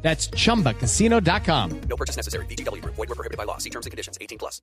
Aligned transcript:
That's 0.00 0.30
chumbacasino.com. 0.30 1.80
No 1.88 1.96
purchase 1.96 2.16
necessary. 2.16 2.46
BGW. 2.46 2.82
Void 2.84 2.96
were 2.96 3.14
prohibited 3.14 3.36
by 3.36 3.44
law. 3.44 3.58
See 3.58 3.70
terms 3.70 3.84
and 3.84 3.90
conditions. 3.90 4.16
18 4.20 4.38
plus. 4.38 4.62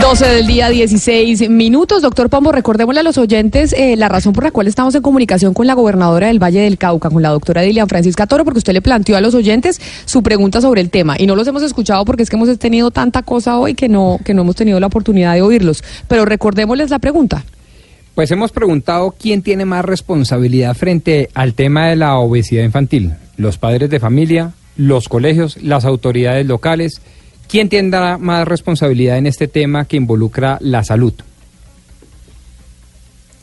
Doce 0.00 0.26
del 0.26 0.46
día, 0.46 0.70
16 0.70 1.50
minutos. 1.50 2.00
Doctor 2.00 2.30
Pombo, 2.30 2.52
recordémosle 2.52 3.00
a 3.00 3.02
los 3.02 3.18
oyentes 3.18 3.74
eh, 3.74 3.96
la 3.96 4.08
razón 4.08 4.32
por 4.32 4.44
la 4.44 4.50
cual 4.50 4.66
estamos 4.66 4.94
en 4.94 5.02
comunicación 5.02 5.52
con 5.52 5.66
la 5.66 5.74
gobernadora 5.74 6.28
del 6.28 6.42
Valle 6.42 6.60
del 6.60 6.78
Cauca, 6.78 7.10
con 7.10 7.22
la 7.22 7.28
doctora 7.28 7.60
Dilian 7.60 7.86
Francisca 7.86 8.26
Toro, 8.26 8.44
porque 8.44 8.58
usted 8.58 8.72
le 8.72 8.80
planteó 8.80 9.16
a 9.18 9.20
los 9.20 9.34
oyentes 9.34 9.78
su 10.06 10.22
pregunta 10.22 10.62
sobre 10.62 10.80
el 10.80 10.88
tema. 10.88 11.16
Y 11.18 11.26
no 11.26 11.36
los 11.36 11.46
hemos 11.48 11.62
escuchado 11.62 12.04
porque 12.06 12.22
es 12.22 12.30
que 12.30 12.36
hemos 12.36 12.58
tenido 12.58 12.90
tanta 12.90 13.22
cosa 13.22 13.58
hoy 13.58 13.74
que 13.74 13.90
no, 13.90 14.18
que 14.24 14.32
no 14.32 14.40
hemos 14.40 14.56
tenido 14.56 14.80
la 14.80 14.86
oportunidad 14.86 15.34
de 15.34 15.42
oírlos. 15.42 15.84
Pero 16.08 16.24
recordémosles 16.24 16.88
la 16.88 16.98
pregunta. 16.98 17.44
Pues 18.14 18.30
hemos 18.30 18.52
preguntado 18.52 19.14
quién 19.18 19.42
tiene 19.42 19.64
más 19.64 19.84
responsabilidad 19.84 20.74
frente 20.74 21.28
al 21.34 21.54
tema 21.54 21.88
de 21.88 21.96
la 21.96 22.18
obesidad 22.18 22.64
infantil. 22.64 23.14
Los 23.36 23.56
padres 23.56 23.88
de 23.88 24.00
familia, 24.00 24.52
los 24.76 25.08
colegios, 25.08 25.62
las 25.62 25.84
autoridades 25.84 26.46
locales. 26.46 27.00
¿Quién 27.48 27.68
tendrá 27.68 28.18
más 28.18 28.46
responsabilidad 28.46 29.18
en 29.18 29.26
este 29.26 29.48
tema 29.48 29.84
que 29.84 29.96
involucra 29.96 30.58
la 30.60 30.84
salud? 30.84 31.14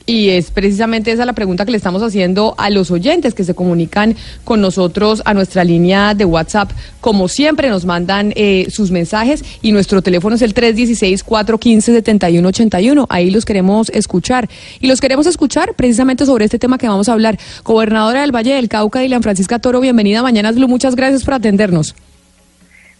Y 0.09 0.29
es 0.29 0.51
precisamente 0.51 1.11
esa 1.11 1.25
la 1.25 1.33
pregunta 1.33 1.65
que 1.65 1.71
le 1.71 1.77
estamos 1.77 2.01
haciendo 2.01 2.55
a 2.57 2.69
los 2.69 2.91
oyentes 2.91 3.33
que 3.33 3.43
se 3.43 3.53
comunican 3.53 4.15
con 4.45 4.61
nosotros 4.61 5.21
a 5.25 5.33
nuestra 5.33 5.65
línea 5.65 6.13
de 6.13 6.23
WhatsApp. 6.23 6.71
Como 7.01 7.27
siempre, 7.27 7.69
nos 7.69 7.83
mandan 7.83 8.31
eh, 8.37 8.67
sus 8.69 8.89
mensajes 8.89 9.43
y 9.61 9.73
nuestro 9.73 10.01
teléfono 10.01 10.37
es 10.37 10.41
el 10.41 10.55
316-415-7181. 10.55 13.05
Ahí 13.09 13.31
los 13.31 13.43
queremos 13.43 13.89
escuchar. 13.89 14.47
Y 14.79 14.87
los 14.87 15.01
queremos 15.01 15.27
escuchar 15.27 15.73
precisamente 15.73 16.25
sobre 16.25 16.45
este 16.45 16.57
tema 16.57 16.77
que 16.77 16.87
vamos 16.87 17.09
a 17.09 17.11
hablar. 17.11 17.37
Gobernadora 17.65 18.21
del 18.21 18.33
Valle 18.33 18.53
del 18.53 18.69
Cauca, 18.69 19.01
Dilan 19.01 19.23
Francisca 19.23 19.59
Toro, 19.59 19.81
bienvenida 19.81 20.19
a 20.19 20.23
Mañanas 20.23 20.55
Blue. 20.55 20.69
Muchas 20.69 20.95
gracias 20.95 21.25
por 21.25 21.33
atendernos. 21.33 21.95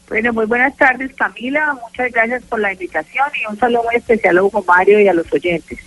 Bueno, 0.10 0.34
muy 0.34 0.46
buenas 0.46 0.76
tardes, 0.76 1.14
Camila. 1.16 1.78
Muchas 1.82 2.12
gracias 2.12 2.44
por 2.44 2.60
la 2.60 2.74
invitación 2.74 3.28
y 3.42 3.46
un 3.50 3.58
saludo 3.58 3.84
muy 3.84 3.96
especial 3.96 4.38
a 4.38 4.44
Hugo 4.44 4.62
Mario 4.68 5.00
y 5.00 5.08
a 5.08 5.14
los 5.14 5.32
oyentes. 5.32 5.80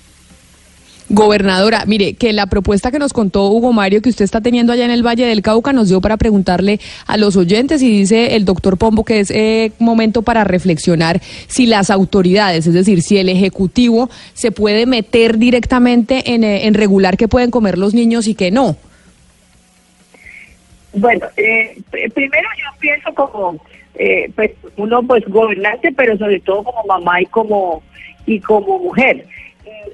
Gobernadora, 1.13 1.85
mire, 1.87 2.15
que 2.15 2.33
la 2.33 2.47
propuesta 2.47 2.91
que 2.91 2.99
nos 2.99 3.13
contó 3.13 3.51
Hugo 3.51 3.73
Mario 3.73 4.01
que 4.01 4.09
usted 4.09 4.25
está 4.25 4.41
teniendo 4.41 4.73
allá 4.73 4.85
en 4.85 4.93
el 4.93 5.05
Valle 5.05 5.27
del 5.27 5.43
Cauca 5.43 5.73
nos 5.73 5.89
dio 5.89 6.01
para 6.01 6.17
preguntarle 6.17 6.79
a 7.07 7.17
los 7.17 7.37
oyentes 7.37 7.83
y 7.83 7.91
dice 7.91 8.37
el 8.37 8.45
doctor 8.45 8.79
Pombo 8.79 9.05
que 9.05 9.21
es 9.21 9.31
eh, 9.31 9.73
momento 9.79 10.23
para 10.23 10.45
reflexionar 10.45 11.21
si 11.49 11.67
las 11.67 11.91
autoridades, 11.91 12.67
es 12.67 12.75
decir, 12.75 13.03
si 13.03 13.19
el 13.19 13.29
Ejecutivo 13.29 14.09
se 14.35 14.53
puede 14.53 14.87
meter 14.87 15.39
directamente 15.39 16.33
en, 16.33 16.45
eh, 16.45 16.67
en 16.67 16.75
regular 16.75 17.17
qué 17.17 17.29
pueden 17.29 17.51
comer 17.51 17.77
los 17.77 17.93
niños 17.93 18.29
y 18.29 18.35
qué 18.35 18.51
no. 18.51 18.77
Bueno, 20.93 21.27
eh, 21.37 21.81
primero 22.15 22.49
yo 22.57 22.79
pienso 22.81 23.15
como 23.15 23.61
eh, 23.95 24.31
pues 24.35 24.53
uno 24.77 25.03
pues 25.03 25.25
gobernante, 25.27 25.93
pero 25.93 26.17
sobre 26.17 26.41
todo 26.41 26.65
como 26.65 26.85
mamá 26.85 27.21
y 27.21 27.27
como 27.27 27.83
y 28.27 28.41
como 28.41 28.79
mujer. 28.79 29.27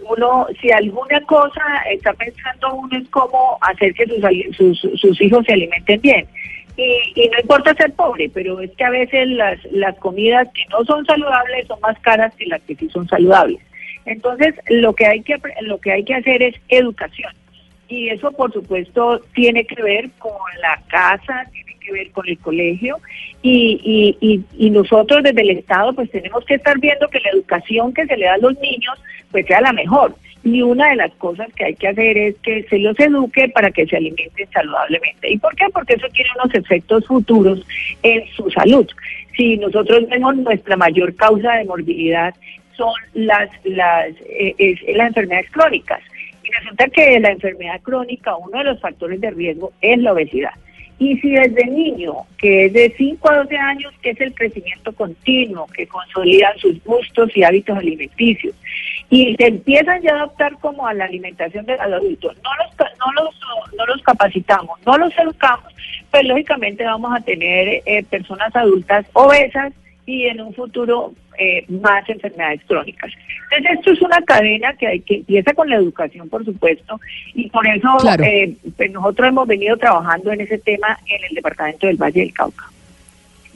Uno, 0.08 0.46
si 0.60 0.70
alguna 0.70 1.20
cosa 1.22 1.62
está 1.90 2.12
pensando 2.14 2.74
uno 2.74 2.98
es 2.98 3.08
cómo 3.10 3.58
hacer 3.60 3.94
que 3.94 4.06
sus, 4.06 4.78
sus, 4.78 5.00
sus 5.00 5.20
hijos 5.20 5.44
se 5.46 5.52
alimenten 5.52 6.00
bien. 6.00 6.26
Y, 6.76 7.12
y, 7.14 7.28
no 7.28 7.38
importa 7.40 7.74
ser 7.74 7.92
pobre, 7.94 8.30
pero 8.32 8.60
es 8.60 8.70
que 8.72 8.84
a 8.84 8.90
veces 8.90 9.28
las, 9.28 9.58
las 9.72 9.96
comidas 9.96 10.46
que 10.52 10.64
no 10.70 10.84
son 10.84 11.06
saludables 11.06 11.66
son 11.66 11.80
más 11.80 11.98
caras 12.00 12.34
que 12.36 12.46
las 12.46 12.60
que 12.62 12.74
sí 12.74 12.90
son 12.90 13.08
saludables. 13.08 13.60
Entonces, 14.04 14.54
lo 14.68 14.94
que 14.94 15.06
hay 15.06 15.22
que 15.22 15.36
lo 15.62 15.78
que 15.78 15.92
hay 15.92 16.04
que 16.04 16.14
hacer 16.14 16.42
es 16.42 16.54
educación. 16.68 17.32
Y 17.88 18.08
eso, 18.08 18.30
por 18.32 18.52
supuesto, 18.52 19.20
tiene 19.34 19.64
que 19.64 19.80
ver 19.82 20.10
con 20.18 20.32
la 20.60 20.80
casa, 20.88 21.46
que 21.86 21.92
ver 21.92 22.10
con 22.10 22.28
el 22.28 22.38
colegio 22.38 22.98
y, 23.42 24.44
nosotros 24.70 25.22
desde 25.22 25.40
el 25.40 25.50
Estado 25.50 25.94
pues 25.94 26.10
tenemos 26.10 26.44
que 26.44 26.54
estar 26.54 26.78
viendo 26.78 27.08
que 27.08 27.20
la 27.20 27.30
educación 27.30 27.94
que 27.94 28.04
se 28.06 28.16
le 28.16 28.26
da 28.26 28.34
a 28.34 28.38
los 28.38 28.58
niños 28.60 28.98
pues 29.30 29.46
sea 29.46 29.60
la 29.60 29.72
mejor. 29.72 30.14
Y 30.44 30.62
una 30.62 30.90
de 30.90 30.96
las 30.96 31.12
cosas 31.14 31.48
que 31.54 31.64
hay 31.64 31.74
que 31.74 31.88
hacer 31.88 32.16
es 32.16 32.36
que 32.38 32.62
se 32.64 32.78
los 32.78 32.98
eduque 33.00 33.48
para 33.48 33.70
que 33.70 33.86
se 33.86 33.96
alimenten 33.96 34.48
saludablemente. 34.52 35.30
¿Y 35.30 35.38
por 35.38 35.56
qué? 35.56 35.64
Porque 35.72 35.94
eso 35.94 36.06
tiene 36.12 36.30
unos 36.40 36.54
efectos 36.54 37.04
futuros 37.06 37.66
en 38.02 38.24
su 38.28 38.48
salud. 38.50 38.86
Si 39.36 39.56
nosotros 39.56 40.08
vemos 40.08 40.36
nuestra 40.36 40.76
mayor 40.76 41.14
causa 41.16 41.54
de 41.54 41.64
morbilidad 41.64 42.34
son 42.76 42.92
las, 43.14 43.50
las, 43.64 44.10
eh, 44.28 44.54
es, 44.58 44.96
las 44.96 45.08
enfermedades 45.08 45.50
crónicas. 45.50 46.00
Y 46.44 46.52
resulta 46.52 46.88
que 46.88 47.18
la 47.18 47.30
enfermedad 47.30 47.80
crónica, 47.82 48.36
uno 48.36 48.58
de 48.58 48.64
los 48.64 48.80
factores 48.80 49.20
de 49.20 49.30
riesgo 49.30 49.72
es 49.80 49.98
la 49.98 50.12
obesidad. 50.12 50.52
Y 50.98 51.18
si 51.18 51.30
desde 51.30 51.66
niño, 51.66 52.14
que 52.38 52.66
es 52.66 52.72
de 52.72 52.94
5 52.96 53.30
a 53.30 53.36
12 53.38 53.56
años, 53.56 53.92
que 54.00 54.10
es 54.10 54.20
el 54.20 54.34
crecimiento 54.34 54.92
continuo, 54.92 55.66
que 55.66 55.86
consolidan 55.86 56.56
sus 56.58 56.82
gustos 56.84 57.30
y 57.36 57.42
hábitos 57.42 57.76
alimenticios, 57.76 58.54
y 59.10 59.36
se 59.36 59.46
empiezan 59.46 60.00
ya 60.02 60.12
a 60.12 60.16
adaptar 60.16 60.58
como 60.58 60.86
a 60.86 60.94
la 60.94 61.04
alimentación 61.04 61.66
del 61.66 61.78
adulto, 61.80 62.32
no 62.32 62.50
los, 62.58 62.90
no 62.98 63.22
los, 63.22 63.34
no 63.76 63.86
los 63.86 64.02
capacitamos, 64.02 64.78
no 64.86 64.96
los 64.96 65.16
educamos, 65.18 65.72
pues 66.10 66.24
lógicamente 66.24 66.84
vamos 66.84 67.12
a 67.14 67.20
tener 67.20 67.82
eh, 67.84 68.02
personas 68.08 68.54
adultas 68.56 69.04
obesas 69.12 69.72
y 70.06 70.24
en 70.24 70.40
un 70.40 70.54
futuro 70.54 71.12
eh, 71.38 71.64
más 71.68 72.08
enfermedades 72.08 72.60
crónicas. 72.66 73.12
Entonces 73.50 73.78
esto 73.78 73.92
es 73.92 74.02
una 74.02 74.20
cadena 74.22 74.72
que, 74.74 74.86
hay, 74.86 75.00
que 75.00 75.16
empieza 75.16 75.52
con 75.54 75.68
la 75.68 75.76
educación, 75.76 76.28
por 76.28 76.44
supuesto, 76.44 77.00
y 77.34 77.48
por 77.50 77.66
eso 77.66 77.88
eh, 78.22 78.54
pues 78.76 78.90
nosotros 78.90 79.28
hemos 79.28 79.46
venido 79.46 79.76
trabajando 79.76 80.32
en 80.32 80.40
ese 80.40 80.58
tema 80.58 80.98
en 81.06 81.24
el 81.28 81.34
departamento 81.34 81.86
del 81.86 81.96
Valle 81.96 82.20
del 82.20 82.32
Cauca. 82.32 82.64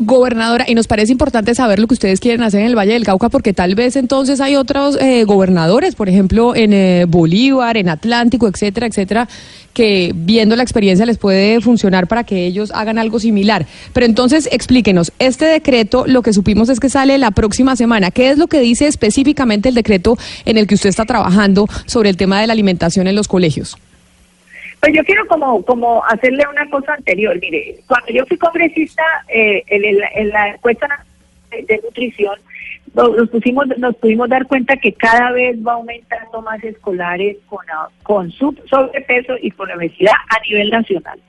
Gobernadora, 0.03 0.65
y 0.67 0.75
nos 0.75 0.87
parece 0.87 1.13
importante 1.13 1.55
saber 1.55 1.79
lo 1.79 1.87
que 1.87 1.93
ustedes 1.93 2.21
quieren 2.21 2.43
hacer 2.43 2.63
en 2.63 2.69
el 2.69 2.75
Valle 2.75 2.95
del 2.95 3.05
Cauca, 3.05 3.29
porque 3.29 3.53
tal 3.53 3.75
vez 3.75 3.97
entonces 3.97 4.41
hay 4.41 4.57
otros 4.57 4.97
eh, 4.99 5.25
gobernadores, 5.25 5.95
por 5.95 6.09
ejemplo, 6.09 6.57
en 6.57 6.73
eh, 6.73 7.05
Bolívar, 7.07 7.77
en 7.77 7.91
Atlántico, 7.91 8.49
etcétera, 8.49 8.87
etcétera, 8.87 9.29
que 9.75 10.13
viendo 10.15 10.57
la 10.57 10.63
experiencia 10.63 11.05
les 11.05 11.19
puede 11.19 11.61
funcionar 11.61 12.07
para 12.07 12.25
que 12.25 12.47
ellos 12.47 12.73
hagan 12.75 12.99
algo 12.99 13.21
similar. 13.21 13.67
Pero 13.93 14.07
entonces 14.07 14.49
explíquenos, 14.51 15.13
este 15.19 15.45
decreto, 15.45 16.05
lo 16.07 16.23
que 16.23 16.33
supimos 16.33 16.71
es 16.71 16.81
que 16.81 16.89
sale 16.89 17.19
la 17.19 17.31
próxima 17.33 17.77
semana. 17.77 18.11
¿Qué 18.11 18.31
es 18.31 18.39
lo 18.39 18.47
que 18.47 18.61
dice 18.61 18.87
específicamente 18.87 19.69
el 19.69 19.75
decreto 19.75 20.17
en 20.47 20.57
el 20.57 20.67
que 20.67 20.77
usted 20.77 20.89
está 20.89 21.05
trabajando 21.05 21.69
sobre 21.85 22.09
el 22.09 22.17
tema 22.17 22.41
de 22.41 22.47
la 22.47 22.55
alimentación 22.55 23.07
en 23.07 23.17
los 23.17 23.29
colegios? 23.29 23.77
Pues 24.81 24.95
yo 24.95 25.05
quiero 25.05 25.27
como, 25.27 25.63
como 25.65 26.03
hacerle 26.07 26.45
una 26.51 26.69
cosa 26.71 26.95
anterior. 26.95 27.39
Mire, 27.41 27.77
cuando 27.87 28.09
yo 28.13 28.25
fui 28.27 28.39
congresista 28.39 29.03
eh, 29.29 29.63
en, 29.67 30.31
la 30.31 30.49
encuesta 30.49 31.05
de, 31.51 31.81
nutrición, 31.85 32.39
nos 32.95 33.29
pusimos, 33.29 33.67
nos 33.79 33.95
pudimos 33.97 34.29
dar 34.29 34.47
cuenta 34.47 34.77
que 34.77 34.93
cada 34.95 35.33
vez 35.33 35.57
va 35.65 35.75
aumentando 35.75 36.41
más 36.43 36.63
escolares 36.65 37.37
con, 37.47 37.61
con 38.03 38.31
sobrepeso 38.31 39.35
y 39.41 39.51
con 39.51 39.71
obesidad 39.71 40.15
a 40.29 40.41
nivel 40.49 40.71
nacional. 40.71 41.21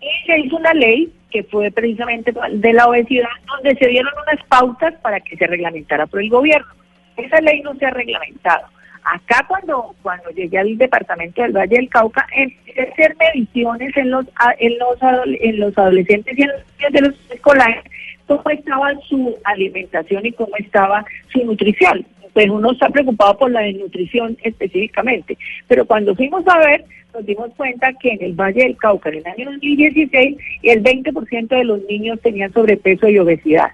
Y 0.00 0.26
se 0.26 0.38
hizo 0.38 0.56
una 0.56 0.72
ley 0.72 1.12
que 1.30 1.42
fue 1.42 1.72
precisamente 1.72 2.32
de 2.52 2.72
la 2.72 2.86
obesidad, 2.86 3.28
donde 3.48 3.74
se 3.74 3.88
dieron 3.88 4.12
unas 4.22 4.46
pautas 4.46 4.94
para 5.02 5.18
que 5.18 5.36
se 5.36 5.48
reglamentara 5.48 6.06
por 6.06 6.22
el 6.22 6.30
gobierno. 6.30 6.72
Esa 7.16 7.40
ley 7.40 7.60
no 7.60 7.74
se 7.74 7.86
ha 7.86 7.90
reglamentado. 7.90 8.68
Acá 9.04 9.44
cuando, 9.46 9.94
cuando 10.02 10.30
llegué 10.30 10.58
al 10.58 10.78
departamento 10.78 11.42
del 11.42 11.52
Valle 11.52 11.76
del 11.76 11.88
Cauca, 11.90 12.26
empecé 12.34 12.80
a 12.80 12.92
hacer 12.92 13.16
mediciones 13.18 13.94
en 13.96 14.10
los, 14.10 14.26
en 14.58 14.78
los, 14.78 14.98
en 15.40 15.60
los 15.60 15.76
adolescentes 15.76 16.38
y 16.38 16.42
en 16.42 16.48
los 16.48 16.60
niños 16.78 16.92
de 16.92 17.00
los 17.02 17.30
escolares, 17.30 17.84
cómo 18.26 18.42
estaba 18.50 18.94
su 19.06 19.36
alimentación 19.44 20.24
y 20.24 20.32
cómo 20.32 20.56
estaba 20.56 21.04
su 21.28 21.44
nutrición. 21.44 22.06
Pues 22.32 22.48
uno 22.48 22.72
está 22.72 22.88
preocupado 22.88 23.38
por 23.38 23.50
la 23.50 23.60
desnutrición 23.60 24.38
específicamente, 24.42 25.36
pero 25.68 25.84
cuando 25.84 26.14
fuimos 26.16 26.42
a 26.48 26.58
ver, 26.58 26.84
nos 27.12 27.26
dimos 27.26 27.50
cuenta 27.56 27.92
que 27.92 28.10
en 28.10 28.22
el 28.22 28.32
Valle 28.32 28.64
del 28.64 28.76
Cauca, 28.76 29.10
en 29.10 29.16
el 29.16 29.26
año 29.26 29.50
2016, 29.52 30.36
el 30.62 30.82
20% 30.82 31.48
de 31.48 31.64
los 31.64 31.84
niños 31.84 32.20
tenían 32.22 32.52
sobrepeso 32.52 33.08
y 33.08 33.18
obesidad. 33.18 33.70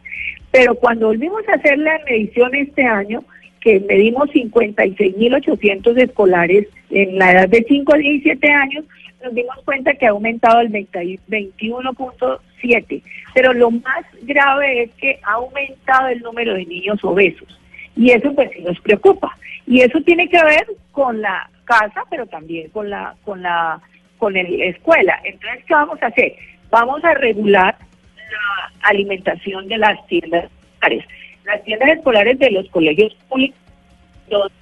Pero 0.50 0.74
cuando 0.74 1.06
volvimos 1.06 1.48
a 1.48 1.54
hacer 1.54 1.78
la 1.78 1.98
medición 2.04 2.54
este 2.54 2.84
año, 2.84 3.24
que 3.60 3.80
medimos 3.80 4.30
56.800 4.30 5.98
escolares 5.98 6.68
en 6.90 7.18
la 7.18 7.32
edad 7.32 7.48
de 7.48 7.64
5 7.68 7.94
a 7.94 7.98
17 7.98 8.50
años, 8.50 8.84
nos 9.22 9.34
dimos 9.34 9.56
cuenta 9.64 9.92
que 9.94 10.06
ha 10.06 10.10
aumentado 10.10 10.60
el 10.60 10.70
21.7, 10.70 13.02
pero 13.34 13.52
lo 13.52 13.70
más 13.70 14.04
grave 14.22 14.84
es 14.84 14.90
que 14.92 15.20
ha 15.22 15.32
aumentado 15.34 16.08
el 16.08 16.20
número 16.20 16.54
de 16.54 16.64
niños 16.64 17.04
obesos 17.04 17.60
y 17.96 18.12
eso 18.12 18.32
pues 18.34 18.50
sí 18.54 18.62
nos 18.62 18.80
preocupa 18.80 19.36
y 19.66 19.82
eso 19.82 20.00
tiene 20.00 20.26
que 20.28 20.42
ver 20.42 20.66
con 20.92 21.20
la 21.20 21.50
casa, 21.64 22.04
pero 22.10 22.24
también 22.26 22.70
con 22.70 22.88
la 22.90 23.14
con 23.24 23.42
la 23.42 23.80
con 24.18 24.34
la 24.34 24.40
escuela. 24.40 25.20
Entonces, 25.24 25.64
¿qué 25.66 25.74
vamos 25.74 26.00
a 26.02 26.06
hacer? 26.06 26.34
Vamos 26.70 27.02
a 27.04 27.14
regular 27.14 27.76
la 28.16 28.72
alimentación 28.82 29.66
de 29.68 29.78
las 29.78 30.06
tiendas 30.06 30.44
escolares. 30.44 31.04
Las 31.44 31.62
tiendas 31.64 31.90
escolares 31.90 32.38
de 32.38 32.50
los 32.50 32.68
colegios 32.70 33.14
públicos, 33.28 34.52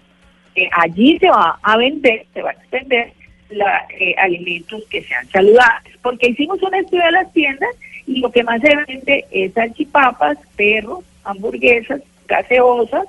allí 0.72 1.18
se 1.18 1.28
va 1.28 1.58
a 1.62 1.76
vender, 1.76 2.26
se 2.32 2.42
va 2.42 2.50
a 2.50 2.52
extender 2.54 3.12
la, 3.50 3.86
eh, 3.98 4.14
alimentos 4.18 4.84
que 4.90 5.02
sean 5.02 5.28
saludables, 5.30 5.96
porque 6.02 6.28
hicimos 6.28 6.62
un 6.62 6.74
estudio 6.74 7.04
de 7.04 7.12
las 7.12 7.32
tiendas 7.32 7.70
y 8.06 8.20
lo 8.20 8.30
que 8.30 8.42
más 8.42 8.60
se 8.60 8.74
vende 8.74 9.24
es 9.30 9.52
salchipapas, 9.52 10.38
perros, 10.56 11.04
hamburguesas, 11.24 12.00
gaseosas 12.26 13.06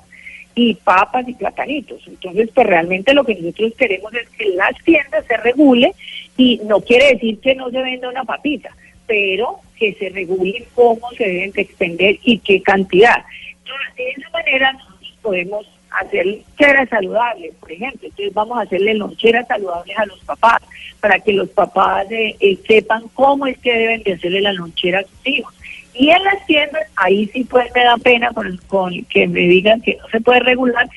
y 0.54 0.74
papas 0.74 1.28
y 1.28 1.34
platanitos. 1.34 2.02
Entonces, 2.06 2.50
pues 2.54 2.66
realmente 2.66 3.14
lo 3.14 3.24
que 3.24 3.34
nosotros 3.34 3.74
queremos 3.76 4.12
es 4.14 4.28
que 4.30 4.46
las 4.50 4.74
tiendas 4.84 5.24
se 5.26 5.36
regule 5.38 5.94
y 6.36 6.60
no 6.64 6.80
quiere 6.80 7.14
decir 7.14 7.38
que 7.40 7.54
no 7.54 7.70
se 7.70 7.80
venda 7.80 8.08
una 8.08 8.24
papita, 8.24 8.70
pero 9.06 9.60
que 9.78 9.94
se 9.94 10.10
regule 10.10 10.66
cómo 10.74 11.10
se 11.16 11.24
deben 11.24 11.52
de 11.52 11.62
expender 11.62 12.18
y 12.22 12.38
qué 12.38 12.62
cantidad. 12.62 13.24
De 13.96 14.10
esa 14.10 14.30
manera 14.30 14.78
podemos 15.22 15.66
hacer 15.90 16.26
loncheras 16.26 16.88
saludables, 16.88 17.54
por 17.60 17.72
ejemplo. 17.72 18.08
Entonces 18.08 18.34
vamos 18.34 18.58
a 18.58 18.62
hacerle 18.62 18.94
loncheras 18.94 19.46
saludables 19.46 19.98
a 19.98 20.06
los 20.06 20.18
papás 20.20 20.60
para 21.00 21.18
que 21.18 21.32
los 21.32 21.48
papás 21.50 22.10
eh, 22.10 22.36
eh, 22.40 22.58
sepan 22.66 23.04
cómo 23.14 23.46
es 23.46 23.58
que 23.58 23.72
deben 23.72 24.02
de 24.02 24.14
hacerle 24.14 24.40
la 24.40 24.52
lonchera 24.52 25.00
a 25.00 25.04
sus 25.04 25.26
hijos. 25.26 25.54
Y 25.94 26.10
en 26.10 26.22
las 26.22 26.46
tiendas, 26.46 26.82
ahí 26.96 27.26
sí 27.32 27.44
pues 27.44 27.70
me 27.74 27.84
da 27.84 27.96
pena 27.96 28.30
con, 28.32 28.56
con 28.68 29.04
que 29.04 29.26
me 29.26 29.40
digan 29.40 29.80
que 29.80 29.96
no 29.96 30.08
se 30.08 30.20
puede 30.20 30.40
regular. 30.40 30.88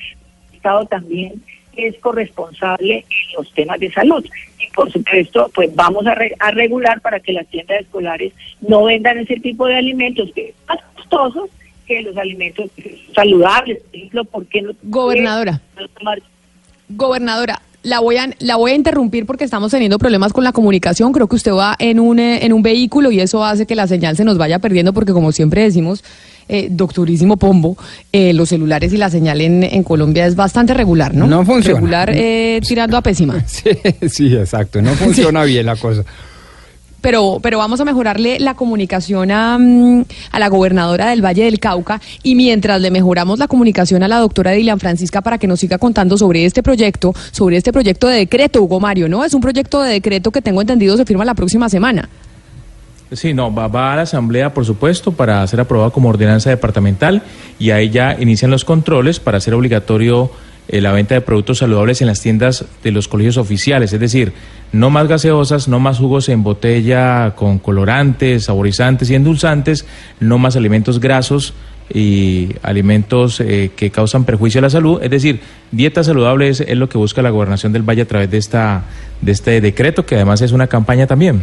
El 0.50 0.56
Estado 0.56 0.86
también 0.86 1.42
es 1.76 1.98
corresponsable 1.98 2.98
en 2.98 3.36
los 3.36 3.52
temas 3.52 3.80
de 3.80 3.90
salud. 3.92 4.24
Y 4.60 4.70
por 4.70 4.90
supuesto, 4.92 5.50
pues 5.54 5.74
vamos 5.74 6.06
a, 6.06 6.16
a 6.38 6.50
regular 6.52 7.00
para 7.00 7.18
que 7.20 7.32
las 7.32 7.46
tiendas 7.48 7.80
escolares 7.80 8.32
no 8.60 8.84
vendan 8.84 9.18
ese 9.18 9.40
tipo 9.40 9.66
de 9.66 9.76
alimentos 9.76 10.30
que 10.34 10.54
son 10.66 10.76
más 10.76 10.84
costosos 10.94 11.50
que 11.86 12.02
los 12.02 12.16
alimentos 12.16 12.70
saludables, 13.14 13.78
por 13.82 13.94
ejemplo, 13.96 14.24
¿por 14.24 14.46
qué 14.46 14.62
no? 14.62 14.72
Gobernadora. 14.82 15.60
Gobernadora, 16.88 17.60
la 17.82 18.00
voy 18.00 18.16
a 18.16 18.30
la 18.38 18.56
voy 18.56 18.72
a 18.72 18.74
interrumpir 18.74 19.26
porque 19.26 19.44
estamos 19.44 19.70
teniendo 19.70 19.98
problemas 19.98 20.32
con 20.32 20.44
la 20.44 20.52
comunicación. 20.52 21.12
Creo 21.12 21.28
que 21.28 21.36
usted 21.36 21.52
va 21.52 21.76
en 21.78 22.00
un 22.00 22.18
eh, 22.18 22.44
en 22.44 22.52
un 22.52 22.62
vehículo 22.62 23.10
y 23.10 23.20
eso 23.20 23.44
hace 23.44 23.66
que 23.66 23.74
la 23.74 23.86
señal 23.86 24.16
se 24.16 24.24
nos 24.24 24.38
vaya 24.38 24.58
perdiendo 24.58 24.92
porque 24.92 25.12
como 25.12 25.32
siempre 25.32 25.62
decimos, 25.62 26.02
eh, 26.48 26.68
doctorísimo 26.70 27.36
Pombo, 27.36 27.76
eh, 28.12 28.32
los 28.32 28.50
celulares 28.50 28.92
y 28.92 28.96
la 28.96 29.10
señal 29.10 29.40
en, 29.40 29.62
en, 29.62 29.82
Colombia 29.82 30.26
es 30.26 30.36
bastante 30.36 30.74
regular, 30.74 31.14
¿no? 31.14 31.26
No 31.26 31.44
funciona. 31.44 31.78
Regular 31.80 32.10
eh, 32.12 32.60
tirando 32.66 32.96
a 32.96 33.02
pésima. 33.02 33.42
Sí, 33.46 33.70
sí, 34.08 34.34
exacto. 34.34 34.82
No 34.82 34.90
funciona 34.94 35.44
sí. 35.44 35.52
bien 35.52 35.66
la 35.66 35.76
cosa 35.76 36.04
pero, 37.04 37.38
pero 37.42 37.58
vamos 37.58 37.78
a 37.82 37.84
mejorarle 37.84 38.38
la 38.40 38.54
comunicación 38.54 39.30
a, 39.30 39.58
mm, 39.58 40.04
a, 40.32 40.38
la 40.38 40.48
gobernadora 40.48 41.10
del 41.10 41.22
Valle 41.22 41.44
del 41.44 41.60
Cauca 41.60 42.00
y 42.22 42.34
mientras 42.34 42.80
le 42.80 42.90
mejoramos 42.90 43.38
la 43.38 43.46
comunicación 43.46 44.02
a 44.02 44.08
la 44.08 44.20
doctora 44.20 44.52
Dilian 44.52 44.80
Francisca 44.80 45.20
para 45.20 45.36
que 45.36 45.46
nos 45.46 45.60
siga 45.60 45.76
contando 45.76 46.16
sobre 46.16 46.46
este 46.46 46.62
proyecto, 46.62 47.12
sobre 47.30 47.58
este 47.58 47.74
proyecto 47.74 48.08
de 48.08 48.16
decreto, 48.16 48.62
Hugo 48.62 48.80
Mario, 48.80 49.10
¿no? 49.10 49.22
Es 49.22 49.34
un 49.34 49.42
proyecto 49.42 49.82
de 49.82 49.92
decreto 49.92 50.30
que 50.30 50.40
tengo 50.40 50.62
entendido 50.62 50.96
se 50.96 51.04
firma 51.04 51.26
la 51.26 51.34
próxima 51.34 51.68
semana. 51.68 52.08
Sí, 53.12 53.34
no, 53.34 53.54
va, 53.54 53.68
va, 53.68 53.92
a 53.92 53.96
la 53.96 54.02
Asamblea, 54.02 54.54
por 54.54 54.64
supuesto, 54.64 55.12
para 55.12 55.46
ser 55.46 55.60
aprobado 55.60 55.92
como 55.92 56.08
ordenanza 56.08 56.48
departamental 56.48 57.22
y 57.58 57.68
ahí 57.70 57.90
ya 57.90 58.16
inician 58.18 58.50
los 58.50 58.64
controles 58.64 59.20
para 59.20 59.40
ser 59.40 59.52
obligatorio 59.52 60.30
eh, 60.68 60.80
la 60.80 60.92
venta 60.92 61.14
de 61.14 61.20
productos 61.20 61.58
saludables 61.58 62.00
en 62.00 62.06
las 62.06 62.20
tiendas 62.20 62.64
de 62.82 62.90
los 62.90 63.08
colegios 63.08 63.36
oficiales, 63.36 63.92
es 63.92 64.00
decir, 64.00 64.32
no 64.72 64.90
más 64.90 65.08
gaseosas, 65.08 65.68
no 65.68 65.78
más 65.78 65.98
jugos 65.98 66.28
en 66.28 66.42
botella 66.42 67.34
con 67.36 67.58
colorantes, 67.58 68.44
saborizantes 68.44 69.10
y 69.10 69.14
endulzantes, 69.14 69.86
no 70.20 70.38
más 70.38 70.56
alimentos 70.56 71.00
grasos 71.00 71.54
y 71.92 72.48
alimentos 72.62 73.40
eh, 73.40 73.70
que 73.76 73.90
causan 73.90 74.24
perjuicio 74.24 74.60
a 74.60 74.62
la 74.62 74.70
salud, 74.70 75.02
es 75.02 75.10
decir, 75.10 75.40
dieta 75.70 76.02
saludable 76.02 76.48
es, 76.48 76.60
es 76.60 76.76
lo 76.76 76.88
que 76.88 76.96
busca 76.96 77.20
la 77.20 77.30
gobernación 77.30 77.72
del 77.72 77.82
Valle 77.82 78.02
a 78.02 78.08
través 78.08 78.30
de 78.30 78.38
esta 78.38 78.84
de 79.20 79.32
este 79.32 79.60
decreto 79.60 80.04
que 80.06 80.16
además 80.16 80.40
es 80.40 80.52
una 80.52 80.66
campaña 80.66 81.06
también 81.06 81.42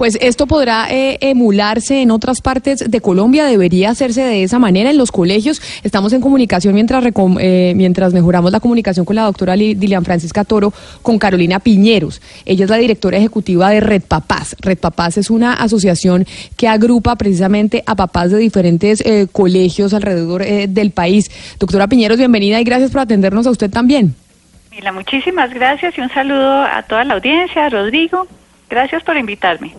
pues 0.00 0.16
esto 0.22 0.46
podrá 0.46 0.86
eh, 0.88 1.18
emularse 1.20 2.00
en 2.00 2.10
otras 2.10 2.40
partes 2.40 2.90
de 2.90 3.00
Colombia, 3.02 3.44
debería 3.44 3.90
hacerse 3.90 4.22
de 4.22 4.42
esa 4.42 4.58
manera 4.58 4.88
en 4.88 4.96
los 4.96 5.12
colegios. 5.12 5.60
Estamos 5.82 6.14
en 6.14 6.22
comunicación 6.22 6.72
mientras, 6.72 7.04
eh, 7.38 7.74
mientras 7.76 8.14
mejoramos 8.14 8.50
la 8.50 8.60
comunicación 8.60 9.04
con 9.04 9.16
la 9.16 9.24
doctora 9.24 9.56
Dilian 9.56 10.02
Francisca 10.06 10.44
Toro, 10.44 10.72
con 11.02 11.18
Carolina 11.18 11.60
Piñeros. 11.60 12.22
Ella 12.46 12.64
es 12.64 12.70
la 12.70 12.78
directora 12.78 13.18
ejecutiva 13.18 13.68
de 13.68 13.80
Red 13.80 14.04
Papás. 14.08 14.56
Red 14.60 14.78
Papás 14.78 15.18
es 15.18 15.28
una 15.28 15.52
asociación 15.52 16.24
que 16.56 16.66
agrupa 16.66 17.16
precisamente 17.16 17.82
a 17.84 17.94
papás 17.94 18.30
de 18.30 18.38
diferentes 18.38 19.02
eh, 19.02 19.26
colegios 19.30 19.92
alrededor 19.92 20.40
eh, 20.40 20.66
del 20.66 20.92
país. 20.92 21.30
Doctora 21.58 21.88
Piñeros, 21.88 22.16
bienvenida 22.16 22.58
y 22.58 22.64
gracias 22.64 22.90
por 22.90 23.02
atendernos 23.02 23.46
a 23.46 23.50
usted 23.50 23.70
también. 23.70 24.14
Mila, 24.70 24.92
muchísimas 24.92 25.52
gracias 25.52 25.98
y 25.98 26.00
un 26.00 26.08
saludo 26.08 26.62
a 26.62 26.84
toda 26.84 27.04
la 27.04 27.12
audiencia, 27.12 27.68
Rodrigo. 27.68 28.26
Gracias 28.70 29.02
por 29.02 29.18
invitarme. 29.18 29.74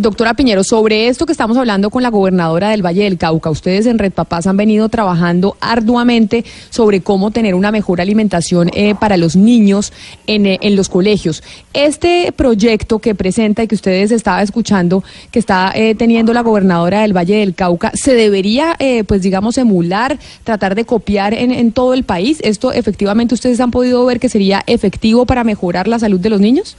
Doctora 0.00 0.32
Piñero, 0.32 0.64
sobre 0.64 1.08
esto 1.08 1.26
que 1.26 1.32
estamos 1.32 1.58
hablando 1.58 1.90
con 1.90 2.02
la 2.02 2.08
gobernadora 2.08 2.70
del 2.70 2.82
Valle 2.82 3.04
del 3.04 3.18
Cauca, 3.18 3.50
ustedes 3.50 3.84
en 3.84 3.98
Red 3.98 4.12
Papás 4.12 4.46
han 4.46 4.56
venido 4.56 4.88
trabajando 4.88 5.58
arduamente 5.60 6.42
sobre 6.70 7.02
cómo 7.02 7.32
tener 7.32 7.54
una 7.54 7.70
mejor 7.70 8.00
alimentación 8.00 8.70
eh, 8.72 8.94
para 8.94 9.18
los 9.18 9.36
niños 9.36 9.92
en, 10.26 10.46
eh, 10.46 10.58
los 10.70 10.88
colegios. 10.88 11.42
Este 11.74 12.32
proyecto 12.32 12.98
que 12.98 13.14
presenta 13.14 13.62
y 13.62 13.68
que 13.68 13.74
ustedes 13.74 14.10
estaban 14.10 14.42
escuchando, 14.42 15.04
que 15.30 15.38
está 15.38 15.70
eh, 15.74 15.94
teniendo 15.94 16.32
la 16.32 16.40
gobernadora 16.40 17.02
del 17.02 17.14
Valle 17.14 17.36
del 17.36 17.54
Cauca, 17.54 17.92
¿se 17.92 18.14
debería, 18.14 18.76
eh, 18.78 19.04
pues 19.04 19.20
digamos, 19.20 19.58
emular, 19.58 20.18
tratar 20.44 20.76
de 20.76 20.86
copiar 20.86 21.34
en, 21.34 21.50
en 21.50 21.72
todo 21.72 21.92
el 21.92 22.04
país? 22.04 22.38
¿Esto 22.42 22.72
efectivamente 22.72 23.34
ustedes 23.34 23.60
han 23.60 23.70
podido 23.70 24.06
ver 24.06 24.18
que 24.18 24.30
sería 24.30 24.62
efectivo 24.66 25.26
para 25.26 25.44
mejorar 25.44 25.88
la 25.88 25.98
salud 25.98 26.20
de 26.20 26.30
los 26.30 26.40
niños? 26.40 26.78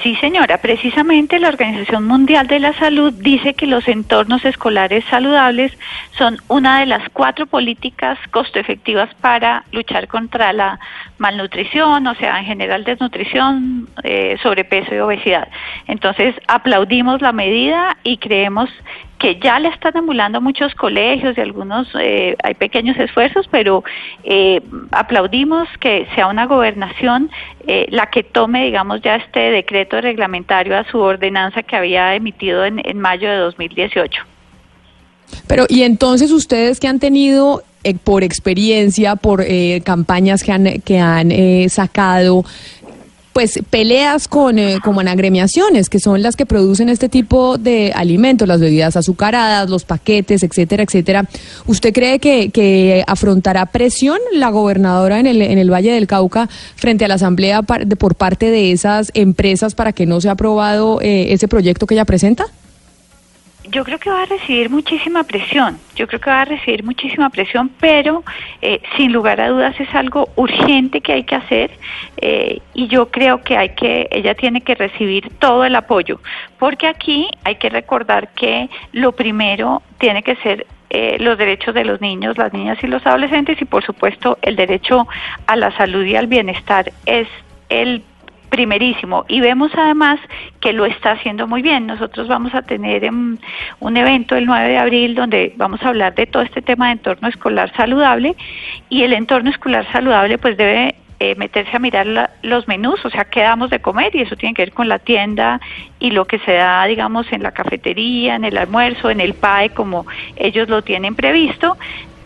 Sí, 0.00 0.16
señora. 0.16 0.58
Precisamente 0.58 1.38
la 1.38 1.48
Organización 1.48 2.06
Mundial 2.06 2.46
de 2.46 2.58
la 2.58 2.72
Salud 2.72 3.12
dice 3.12 3.54
que 3.54 3.66
los 3.66 3.86
entornos 3.86 4.44
escolares 4.44 5.04
saludables 5.10 5.72
son 6.16 6.38
una 6.48 6.80
de 6.80 6.86
las 6.86 7.08
cuatro 7.10 7.46
políticas 7.46 8.18
costo 8.30 8.58
efectivas 8.58 9.14
para 9.20 9.64
luchar 9.70 10.08
contra 10.08 10.52
la 10.52 10.80
malnutrición, 11.18 12.06
o 12.06 12.14
sea, 12.16 12.38
en 12.40 12.46
general 12.46 12.84
desnutrición, 12.84 13.88
eh, 14.02 14.38
sobrepeso 14.42 14.94
y 14.94 14.98
obesidad. 14.98 15.46
Entonces, 15.86 16.34
aplaudimos 16.48 17.20
la 17.20 17.32
medida 17.32 17.96
y 18.02 18.16
creemos 18.16 18.70
que 19.22 19.38
ya 19.38 19.60
le 19.60 19.68
están 19.68 19.96
emulando 19.96 20.40
muchos 20.40 20.74
colegios 20.74 21.38
y 21.38 21.40
algunos, 21.40 21.86
eh, 21.94 22.34
hay 22.42 22.54
pequeños 22.54 22.96
esfuerzos, 22.98 23.46
pero 23.48 23.84
eh, 24.24 24.60
aplaudimos 24.90 25.68
que 25.78 26.08
sea 26.16 26.26
una 26.26 26.46
gobernación 26.46 27.30
eh, 27.68 27.86
la 27.90 28.06
que 28.06 28.24
tome, 28.24 28.64
digamos, 28.64 29.00
ya 29.00 29.14
este 29.14 29.38
decreto 29.38 30.00
reglamentario 30.00 30.76
a 30.76 30.82
su 30.90 30.98
ordenanza 30.98 31.62
que 31.62 31.76
había 31.76 32.16
emitido 32.16 32.64
en, 32.64 32.80
en 32.84 32.98
mayo 32.98 33.30
de 33.30 33.36
2018. 33.36 34.22
Pero, 35.46 35.66
y 35.68 35.84
entonces 35.84 36.32
ustedes 36.32 36.80
que 36.80 36.88
han 36.88 36.98
tenido 36.98 37.62
eh, 37.84 37.94
por 37.94 38.22
experiencia, 38.22 39.16
por 39.16 39.42
eh, 39.42 39.82
campañas 39.84 40.44
que 40.44 40.52
han, 40.52 40.80
que 40.82 41.00
han 41.00 41.32
eh, 41.32 41.66
sacado, 41.68 42.44
pues 43.32 43.60
peleas 43.70 44.28
con, 44.28 44.58
eh, 44.58 44.78
como 44.84 45.00
en 45.00 45.08
agremiaciones, 45.08 45.88
que 45.88 46.00
son 46.00 46.22
las 46.22 46.36
que 46.36 46.46
producen 46.46 46.88
este 46.88 47.08
tipo 47.08 47.58
de 47.58 47.92
alimentos, 47.94 48.46
las 48.46 48.60
bebidas 48.60 48.96
azucaradas, 48.96 49.70
los 49.70 49.84
paquetes, 49.84 50.42
etcétera, 50.42 50.82
etcétera. 50.82 51.28
¿Usted 51.66 51.92
cree 51.92 52.18
que, 52.18 52.50
que 52.50 53.04
afrontará 53.06 53.66
presión 53.66 54.18
la 54.32 54.50
gobernadora 54.50 55.18
en 55.18 55.26
el, 55.26 55.42
en 55.42 55.58
el 55.58 55.72
Valle 55.72 55.92
del 55.92 56.06
Cauca 56.06 56.48
frente 56.76 57.04
a 57.04 57.08
la 57.08 57.14
Asamblea 57.14 57.62
par, 57.62 57.86
de, 57.86 57.96
por 57.96 58.14
parte 58.14 58.50
de 58.50 58.72
esas 58.72 59.10
empresas 59.14 59.74
para 59.74 59.92
que 59.92 60.06
no 60.06 60.20
sea 60.20 60.32
aprobado 60.32 61.00
eh, 61.00 61.32
ese 61.32 61.48
proyecto 61.48 61.86
que 61.86 61.94
ella 61.94 62.04
presenta? 62.04 62.46
Yo 63.70 63.84
creo 63.84 63.98
que 63.98 64.10
va 64.10 64.22
a 64.22 64.26
recibir 64.26 64.70
muchísima 64.70 65.24
presión, 65.24 65.78
yo 65.94 66.06
creo 66.06 66.20
que 66.20 66.30
va 66.30 66.42
a 66.42 66.44
recibir 66.44 66.84
muchísima 66.84 67.30
presión, 67.30 67.70
pero 67.80 68.24
eh, 68.60 68.80
sin 68.96 69.12
lugar 69.12 69.40
a 69.40 69.48
dudas 69.48 69.78
es 69.78 69.94
algo 69.94 70.28
urgente 70.36 71.00
que 71.00 71.12
hay 71.12 71.24
que 71.24 71.36
hacer 71.36 71.70
eh, 72.16 72.60
y 72.74 72.88
yo 72.88 73.10
creo 73.10 73.42
que 73.42 73.56
hay 73.56 73.70
que, 73.70 74.08
ella 74.10 74.34
tiene 74.34 74.60
que 74.62 74.74
recibir 74.74 75.30
todo 75.38 75.64
el 75.64 75.74
apoyo, 75.76 76.20
porque 76.58 76.86
aquí 76.86 77.28
hay 77.44 77.56
que 77.56 77.68
recordar 77.68 78.32
que 78.34 78.68
lo 78.92 79.12
primero 79.12 79.82
tiene 79.98 80.22
que 80.22 80.36
ser 80.36 80.66
eh, 80.90 81.16
los 81.20 81.38
derechos 81.38 81.74
de 81.74 81.84
los 81.84 82.00
niños, 82.00 82.36
las 82.36 82.52
niñas 82.52 82.78
y 82.82 82.86
los 82.86 83.06
adolescentes 83.06 83.60
y 83.62 83.64
por 83.64 83.84
supuesto 83.84 84.38
el 84.42 84.56
derecho 84.56 85.08
a 85.46 85.56
la 85.56 85.74
salud 85.76 86.04
y 86.04 86.16
al 86.16 86.26
bienestar 86.26 86.92
es 87.06 87.28
el 87.70 88.02
primerísimo. 88.52 89.24
Y 89.28 89.40
vemos 89.40 89.72
además 89.74 90.20
que 90.60 90.74
lo 90.74 90.84
está 90.84 91.12
haciendo 91.12 91.48
muy 91.48 91.62
bien. 91.62 91.86
Nosotros 91.86 92.28
vamos 92.28 92.54
a 92.54 92.60
tener 92.60 93.02
em, 93.02 93.38
un 93.80 93.96
evento 93.96 94.36
el 94.36 94.44
9 94.44 94.68
de 94.68 94.76
abril 94.76 95.14
donde 95.14 95.54
vamos 95.56 95.82
a 95.82 95.88
hablar 95.88 96.14
de 96.14 96.26
todo 96.26 96.42
este 96.42 96.60
tema 96.60 96.88
de 96.88 96.92
entorno 96.92 97.28
escolar 97.28 97.72
saludable. 97.74 98.36
Y 98.90 99.04
el 99.04 99.14
entorno 99.14 99.48
escolar 99.48 99.90
saludable 99.90 100.36
pues 100.36 100.58
debe 100.58 100.96
eh, 101.18 101.34
meterse 101.36 101.74
a 101.74 101.78
mirar 101.78 102.30
los 102.42 102.68
menús, 102.68 103.02
o 103.06 103.08
sea, 103.08 103.24
qué 103.24 103.40
damos 103.40 103.70
de 103.70 103.80
comer. 103.80 104.14
Y 104.14 104.20
eso 104.20 104.36
tiene 104.36 104.54
que 104.54 104.62
ver 104.62 104.72
con 104.72 104.86
la 104.86 104.98
tienda 104.98 105.58
y 105.98 106.10
lo 106.10 106.26
que 106.26 106.38
se 106.40 106.52
da, 106.52 106.84
digamos, 106.84 107.32
en 107.32 107.42
la 107.42 107.52
cafetería, 107.52 108.34
en 108.34 108.44
el 108.44 108.58
almuerzo, 108.58 109.08
en 109.08 109.22
el 109.22 109.32
PAE, 109.32 109.70
como 109.70 110.04
ellos 110.36 110.68
lo 110.68 110.82
tienen 110.82 111.14
previsto 111.14 111.78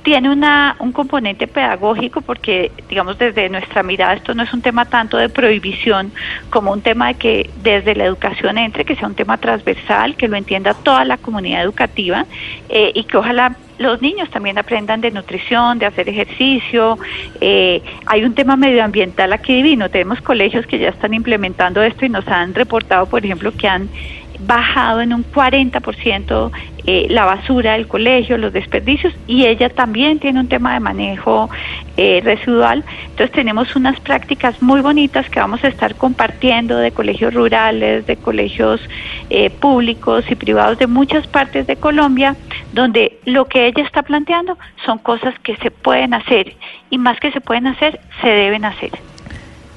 tiene 0.07 0.31
una, 0.31 0.77
un 0.79 0.93
componente 0.93 1.49
pedagógico 1.49 2.21
porque, 2.21 2.71
digamos, 2.89 3.19
desde 3.19 3.49
nuestra 3.49 3.83
mirada 3.83 4.15
esto 4.15 4.35
no 4.35 4.45
es 4.45 4.55
un 4.55 4.63
tema 4.63 4.85
tanto 4.85 5.17
de 5.17 5.29
prohibición 5.29 6.13
como 6.49 6.71
un 6.71 6.81
tema 6.81 7.09
de 7.09 7.15
que 7.15 7.51
desde 7.61 7.97
la 7.97 8.05
educación 8.05 8.57
entre, 8.57 8.85
que 8.85 8.95
sea 8.95 9.09
un 9.09 9.17
tema 9.17 9.37
transversal, 9.39 10.15
que 10.15 10.29
lo 10.29 10.37
entienda 10.37 10.75
toda 10.75 11.05
la 11.05 11.17
comunidad 11.17 11.65
educativa 11.65 12.25
eh, 12.69 12.93
y 12.95 13.03
que 13.03 13.17
ojalá 13.17 13.57
los 13.79 14.01
niños 14.01 14.31
también 14.31 14.59
aprendan 14.59 15.01
de 15.01 15.11
nutrición, 15.11 15.81
de 15.81 15.87
hacer 15.87 16.09
ejercicio. 16.09 17.01
Eh, 17.41 17.83
hay 18.07 18.23
un 18.23 18.33
tema 18.33 18.55
medioambiental 18.55 19.33
aquí 19.33 19.57
divino. 19.57 19.91
Tenemos 19.91 20.21
colegios 20.21 20.69
que 20.69 20.79
ya 20.79 20.91
están 20.91 21.15
implementando 21.15 21.83
esto 21.83 22.07
y 22.07 22.11
nos 22.11 22.29
han 22.29 22.55
reportado, 22.55 23.07
por 23.07 23.25
ejemplo, 23.25 23.51
que 23.51 23.67
han 23.67 23.89
bajado 24.41 25.01
en 25.01 25.13
un 25.13 25.25
40% 25.25 26.51
eh, 26.89 27.07
la 27.11 27.25
basura 27.25 27.73
del 27.73 27.89
colegio, 27.89 28.39
los 28.39 28.53
desperdicios, 28.53 29.13
y 29.27 29.45
ella 29.45 29.69
también 29.69 30.21
tiene 30.21 30.39
un 30.39 30.49
tema 30.49 30.75
de 30.75 30.81
manejo 30.81 31.51
eh, 31.97 32.21
residual. 32.23 32.85
Entonces 33.11 33.33
tenemos 33.33 33.75
unas 33.75 33.99
prácticas 33.99 34.63
muy 34.63 34.81
bonitas 34.81 35.29
que 35.29 35.41
vamos 35.41 35.65
a 35.65 35.69
estar 35.69 35.97
compartiendo 35.97 36.77
de 36.79 36.93
colegios 36.93 37.35
rurales, 37.35 38.07
de 38.07 38.17
colegios 38.17 38.81
eh, 39.31 39.51
públicos 39.51 40.25
y 40.31 40.37
privados 40.37 40.79
de 40.79 40.87
muchas 40.87 41.27
partes 41.27 41.67
de 41.67 41.75
Colombia, 41.75 42.37
donde 42.73 43.19
lo 43.25 43.47
que 43.47 43.67
ella 43.67 43.83
está 43.83 44.03
planteando 44.03 44.57
son 44.85 44.99
cosas 44.99 45.37
que 45.41 45.57
se 45.57 45.73
pueden 45.73 46.15
hacer, 46.15 46.55
y 46.91 46.99
más 46.99 47.19
que 47.19 47.33
se 47.33 47.41
pueden 47.41 47.67
hacer, 47.67 47.99
se 48.21 48.29
deben 48.29 48.65
hacer. 48.65 48.93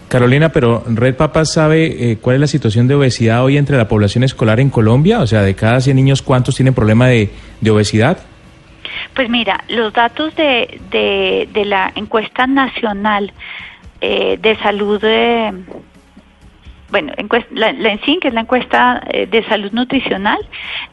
Carolina, 0.10 0.50
pero 0.50 0.84
Red 0.88 1.16
Papás 1.16 1.54
sabe 1.54 2.12
eh, 2.12 2.18
cuál 2.18 2.36
es 2.36 2.42
la 2.42 2.48
situación 2.48 2.88
de 2.88 2.96
obesidad 2.96 3.44
hoy 3.44 3.58
entre 3.58 3.78
la 3.78 3.88
población 3.88 4.24
escolar 4.24 4.60
en 4.60 4.70
Colombia, 4.70 5.20
o 5.20 5.28
sea, 5.28 5.44
de 5.44 5.56
cada 5.56 5.80
100 5.80 5.96
niños, 5.96 6.22
¿cuántos 6.22 6.56
tienen 6.56 6.74
problema 6.74 7.08
de, 7.08 7.30
obesidad? 7.70 8.18
Pues 9.14 9.30
mira, 9.30 9.64
los 9.70 9.94
datos 9.94 10.36
de, 10.36 10.80
de, 10.92 11.66
la 11.66 11.92
encuesta 11.96 12.48
nacional 12.48 13.32
eh, 14.02 14.38
de 14.42 14.56
salud 14.58 15.00
bueno, 16.92 17.14
la, 17.52 17.72
la 17.74 17.90
ENSIN, 17.90 18.20
que 18.20 18.30
es 18.30 18.34
la 18.34 18.42
encuesta 18.42 19.02
eh, 19.10 19.26
de 19.28 19.44
salud 19.46 19.72
nutricional, 19.72 20.40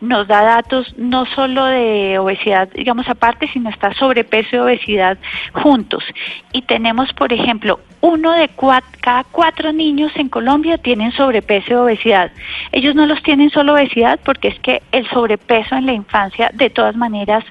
nos 0.00 0.28
da 0.28 0.42
datos 0.42 0.94
no 0.98 1.26
solo 1.26 1.64
de 1.66 2.18
obesidad, 2.18 2.68
digamos 2.72 3.08
aparte, 3.08 3.48
sino 3.48 3.70
está 3.70 3.94
sobrepeso 3.94 4.56
y 4.56 4.58
obesidad 4.58 5.18
juntos. 5.52 6.04
Y 6.52 6.62
tenemos, 6.62 7.12
por 7.14 7.32
ejemplo, 7.32 7.80
uno 8.00 8.32
de 8.32 8.50
cada 9.00 9.24
cuatro 9.24 9.72
niños 9.72 10.12
en 10.16 10.28
Colombia 10.28 10.78
tienen 10.78 11.12
sobrepeso 11.12 11.70
y 11.70 11.74
obesidad. 11.74 12.30
Ellos 12.72 12.94
no 12.94 13.06
los 13.06 13.22
tienen 13.22 13.50
solo 13.50 13.72
obesidad 13.72 14.20
porque 14.24 14.48
es 14.48 14.58
que 14.60 14.82
el 14.92 15.08
sobrepeso 15.08 15.76
en 15.76 15.86
la 15.86 15.92
infancia 15.92 16.50
de 16.54 16.70
todas 16.70 16.96
maneras 16.96 17.44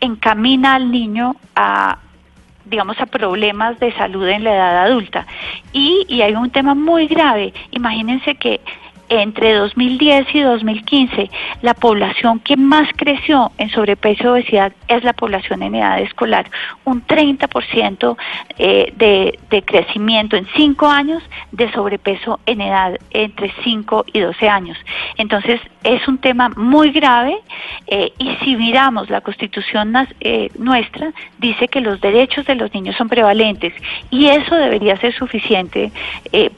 encamina 0.00 0.74
al 0.74 0.90
niño 0.90 1.36
a 1.54 1.98
digamos, 2.70 2.98
a 3.00 3.06
problemas 3.06 3.78
de 3.80 3.92
salud 3.92 4.26
en 4.28 4.44
la 4.44 4.54
edad 4.54 4.84
adulta. 4.84 5.26
Y, 5.72 6.06
y 6.08 6.22
hay 6.22 6.34
un 6.34 6.50
tema 6.50 6.74
muy 6.74 7.06
grave. 7.06 7.52
Imagínense 7.72 8.36
que 8.36 8.60
entre 9.10 9.54
2010 9.54 10.34
y 10.34 10.40
2015, 10.40 11.30
la 11.62 11.74
población 11.74 12.38
que 12.38 12.56
más 12.56 12.88
creció 12.96 13.50
en 13.58 13.68
sobrepeso 13.70 14.22
y 14.22 14.26
obesidad 14.28 14.72
es 14.86 15.02
la 15.02 15.12
población 15.12 15.62
en 15.64 15.74
edad 15.74 16.00
escolar. 16.00 16.48
Un 16.84 17.04
30% 17.04 18.16
eh, 18.58 18.92
de, 18.96 19.38
de 19.50 19.62
crecimiento 19.62 20.36
en 20.36 20.46
5 20.56 20.86
años 20.86 21.22
de 21.50 21.70
sobrepeso 21.72 22.38
en 22.46 22.60
edad 22.60 22.98
entre 23.10 23.52
5 23.64 24.06
y 24.12 24.20
12 24.20 24.48
años. 24.48 24.78
Entonces, 25.16 25.60
es 25.82 26.06
un 26.06 26.18
tema 26.18 26.48
muy 26.50 26.92
grave 26.92 27.36
eh, 27.88 28.12
y 28.16 28.36
si 28.44 28.54
miramos 28.54 29.10
la 29.10 29.22
constitución 29.22 29.92
eh, 30.20 30.50
nuestra, 30.56 31.12
dice 31.38 31.66
que 31.66 31.80
los 31.80 32.00
derechos 32.00 32.46
de 32.46 32.54
los 32.54 32.72
niños 32.72 32.94
son 32.96 33.08
prevalentes 33.08 33.72
y 34.10 34.26
eso 34.26 34.54
debería 34.54 34.96
ser 34.98 35.12
suficiente 35.14 35.90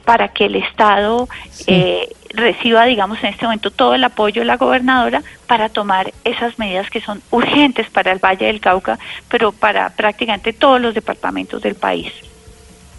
para 0.05 0.27
que 0.27 0.45
el 0.45 0.55
Estado 0.55 1.27
reciba, 2.33 2.85
digamos, 2.85 3.19
en 3.23 3.29
este 3.29 3.45
momento 3.45 3.71
todo 3.71 3.93
el 3.93 4.03
apoyo 4.03 4.41
de 4.41 4.45
la 4.45 4.57
gobernadora 4.57 5.23
para 5.47 5.69
tomar 5.69 6.13
esas 6.23 6.57
medidas 6.57 6.89
que 6.89 7.01
son 7.01 7.21
urgentes 7.31 7.89
para 7.89 8.11
el 8.11 8.19
Valle 8.19 8.47
del 8.47 8.59
Cauca, 8.59 8.99
pero 9.29 9.51
para 9.51 9.89
prácticamente 9.89 10.53
todos 10.53 10.81
los 10.81 10.93
departamentos 10.93 11.61
del 11.61 11.75
país. 11.75 12.11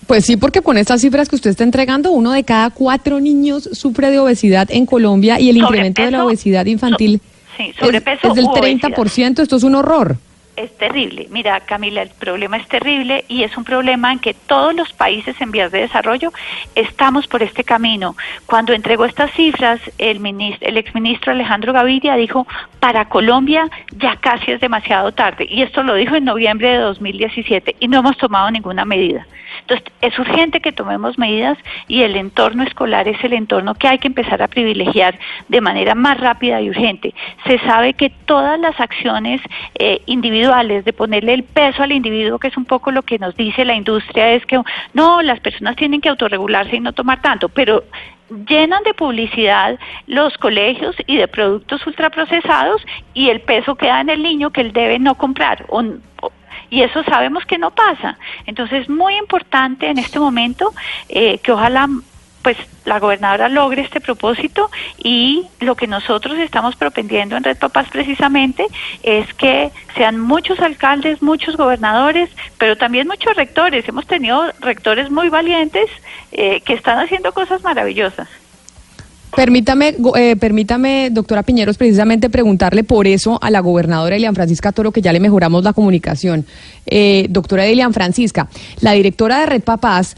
Pues 0.07 0.25
sí, 0.27 0.37
porque 0.37 0.61
con 0.61 0.77
estas 0.77 1.01
cifras 1.01 1.29
que 1.29 1.37
usted 1.37 1.51
está 1.51 1.65
entregando, 1.65 2.13
uno 2.13 2.33
de 2.33 2.45
cada 2.45 2.71
cuatro 2.71 3.21
niños 3.21 3.69
sufre 3.73 4.11
de 4.11 4.19
obesidad 4.19 4.69
en 4.71 4.87
Colombia 4.87 5.41
y 5.41 5.49
el 5.49 5.57
incremento 5.57 6.03
de 6.03 6.11
la 6.11 6.25
obesidad 6.25 6.67
infantil 6.67 7.21
es, 7.59 7.75
es, 7.81 8.35
del 8.35 8.47
30%. 8.47 9.41
Esto 9.41 9.57
es 9.57 9.63
un 9.63 9.75
horror 9.75 10.19
es 10.57 10.77
terrible. 10.79 11.27
Mira, 11.31 11.61
Camila, 11.61 12.03
el 12.03 12.11
problema 12.11 12.57
es 12.57 12.67
terrible 12.69 13.25
y 13.29 13.43
es 13.43 13.57
un 13.57 13.65
problema 13.65 14.13
en 14.13 14.19
que 14.19 14.35
todos 14.35 14.75
los 14.75 14.93
países 14.93 15.41
en 15.41 15.51
vías 15.51 15.73
de 15.73 15.81
desarrollo 15.81 16.33
estamos 16.75 17.27
por 17.27 17.43
este 17.43 17.65
camino. 17.65 18.17
Cuando 18.47 18.73
entregó 18.73 19.05
estas 19.05 19.33
cifras, 19.33 19.81
el, 19.99 20.21
ministro, 20.21 20.69
el 20.69 20.77
exministro 20.77 21.33
Alejandro 21.33 21.73
Gaviria 21.73 22.17
dijo, 22.17 22.47
para 22.81 23.07
Colombia 23.07 23.69
ya 23.97 24.17
casi 24.17 24.53
es 24.53 24.61
demasiado 24.61 25.13
tarde. 25.13 25.47
Y 25.49 25.63
esto 25.63 25.83
lo 25.83 25.95
dijo 25.95 26.17
en 26.17 26.25
noviembre 26.25 26.69
de 26.69 26.79
2017 26.79 27.77
y 27.81 27.89
no 27.89 27.99
hemos 27.99 28.17
tomado 28.17 28.51
ninguna 28.51 28.85
medida. 28.85 29.27
Entonces, 29.61 29.87
es 30.01 30.19
urgente 30.19 30.61
que 30.61 30.73
tomemos 30.73 31.19
medidas 31.19 31.57
y 31.89 32.03
el 32.03 32.17
entorno 32.17 32.65
escolar 32.65 33.09
es 33.09 33.23
el 33.25 33.33
entorno 33.33 33.75
que 33.75 33.89
hay 33.89 33.99
que 33.99 34.09
empezar 34.09 34.43
a 34.43 34.49
privilegiar 34.49 35.19
de 35.49 35.61
manera 35.61 35.95
más 35.95 36.21
rápida 36.21 36.61
y 36.61 36.69
urgente. 36.69 37.15
Se 37.47 37.59
sabe 37.61 37.95
que 37.95 38.11
todas 38.11 38.59
las 38.61 38.79
acciones 38.81 39.41
eh, 39.77 40.03
individuales 40.45 40.85
de 40.85 40.93
ponerle 40.93 41.35
el 41.35 41.45
peso 41.45 41.83
al 41.83 41.93
individuo, 41.93 42.39
que 42.39 42.49
es 42.49 42.57
un 42.57 42.65
poco 42.65 42.91
lo 42.91 43.03
que 43.03 43.19
nos 43.19 43.37
dice 43.37 43.65
la 43.65 43.75
industria, 43.75 44.33
es 44.33 44.45
que 44.47 44.61
no, 44.93 45.23
las 45.23 45.41
personas 45.41 45.77
tienen 45.77 46.01
que 46.01 46.09
autorregularse 46.09 46.77
y 46.77 46.81
no 46.81 46.93
tomar 46.93 47.23
tanto, 47.23 47.49
pero 47.49 47.85
llenan 48.49 48.83
de 48.85 48.95
publicidad 48.95 49.79
los 50.07 50.37
colegios 50.39 50.97
y 51.07 51.17
de 51.17 51.29
productos 51.29 51.87
ultraprocesados 51.87 52.83
y 53.13 53.29
el 53.29 53.41
peso 53.41 53.75
queda 53.75 54.01
en 54.01 54.11
el 54.11 54.23
niño 54.23 54.51
que 54.51 54.63
él 54.63 54.73
debe 54.73 54.99
no 54.99 55.15
comprar 55.15 55.65
o, 55.69 55.83
y 56.71 56.83
eso 56.83 57.05
sabemos 57.05 57.45
que 57.45 57.59
no 57.59 57.71
pasa. 57.71 58.19
Entonces 58.47 58.83
es 58.83 58.89
muy 58.89 59.15
importante 59.17 59.89
en 59.89 59.99
este 59.99 60.19
momento 60.19 60.73
eh, 61.09 61.39
que 61.39 61.53
ojalá 61.53 61.89
pues 62.45 62.59
la 62.85 63.01
gobernadora 63.01 63.49
logre 63.49 63.83
este 63.83 64.01
propósito 64.01 64.71
y 65.03 65.47
lo 65.61 65.75
que 65.75 65.87
nosotros 65.87 66.39
estamos 66.39 66.77
propendiendo 66.77 67.37
en 67.37 67.43
Red 67.43 67.57
Papás 67.57 67.89
precisamente 67.91 68.67
es 69.03 69.33
que 69.35 69.73
sean 69.97 70.21
muchos 70.21 70.61
alcaldes, 70.61 71.23
muchos 71.23 71.57
gobernadores, 71.57 72.29
pero 72.59 72.77
también 72.77 73.09
muchos 73.09 73.35
rectores. 73.35 73.89
Hemos 73.89 74.07
tenido 74.07 74.53
rectores 74.61 75.11
muy 75.11 75.31
valientes 75.31 75.87
eh, 76.33 76.61
que 76.61 76.75
están 76.75 76.99
haciendo 76.99 77.33
cosas 77.33 77.63
maravillosas. 77.63 78.29
Permítame, 79.35 79.97
eh, 80.17 80.37
permítame, 80.37 81.09
doctora 81.11 81.43
Piñeros, 81.43 81.77
precisamente 81.77 82.31
preguntarle 82.31 82.85
por 82.85 83.09
eso 83.09 83.39
a 83.43 83.51
la 83.51 83.61
gobernadora 83.61 84.15
Elian 84.15 84.35
Francisca 84.35 84.71
Toro, 84.71 84.93
que 84.93 85.03
ya 85.03 85.13
le 85.13 85.19
mejoramos 85.19 85.65
la 85.65 85.73
comunicación. 85.73 86.47
Eh, 86.87 87.27
doctora 87.31 87.67
Elian 87.67 87.93
Francisca, 87.93 88.49
la 88.81 88.93
directora 88.93 89.41
de 89.41 89.47
Red 89.47 89.63
Papás 89.63 90.15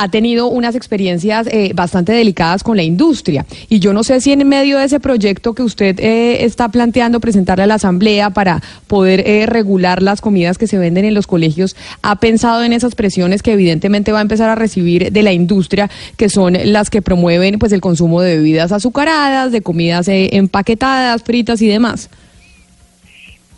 ha 0.00 0.08
tenido 0.08 0.46
unas 0.46 0.76
experiencias 0.76 1.46
eh, 1.48 1.72
bastante 1.74 2.12
delicadas 2.12 2.62
con 2.62 2.74
la 2.74 2.82
industria. 2.82 3.44
Y 3.68 3.80
yo 3.80 3.92
no 3.92 4.02
sé 4.02 4.22
si 4.22 4.32
en 4.32 4.48
medio 4.48 4.78
de 4.78 4.86
ese 4.86 4.98
proyecto 4.98 5.52
que 5.52 5.62
usted 5.62 6.00
eh, 6.00 6.42
está 6.46 6.70
planteando 6.70 7.20
presentarle 7.20 7.64
a 7.64 7.66
la 7.66 7.74
Asamblea 7.74 8.30
para 8.30 8.62
poder 8.86 9.22
eh, 9.26 9.44
regular 9.44 10.02
las 10.02 10.22
comidas 10.22 10.56
que 10.56 10.66
se 10.66 10.78
venden 10.78 11.04
en 11.04 11.12
los 11.12 11.26
colegios, 11.26 11.76
ha 12.00 12.16
pensado 12.16 12.64
en 12.64 12.72
esas 12.72 12.94
presiones 12.94 13.42
que 13.42 13.52
evidentemente 13.52 14.10
va 14.10 14.20
a 14.20 14.22
empezar 14.22 14.48
a 14.48 14.54
recibir 14.54 15.12
de 15.12 15.22
la 15.22 15.34
industria, 15.34 15.90
que 16.16 16.30
son 16.30 16.56
las 16.64 16.88
que 16.88 17.02
promueven 17.02 17.58
pues 17.58 17.72
el 17.72 17.82
consumo 17.82 18.22
de 18.22 18.38
bebidas 18.38 18.72
azucaradas, 18.72 19.52
de 19.52 19.60
comidas 19.60 20.06
empaquetadas, 20.08 21.22
fritas 21.24 21.60
y 21.60 21.66
demás 21.66 22.08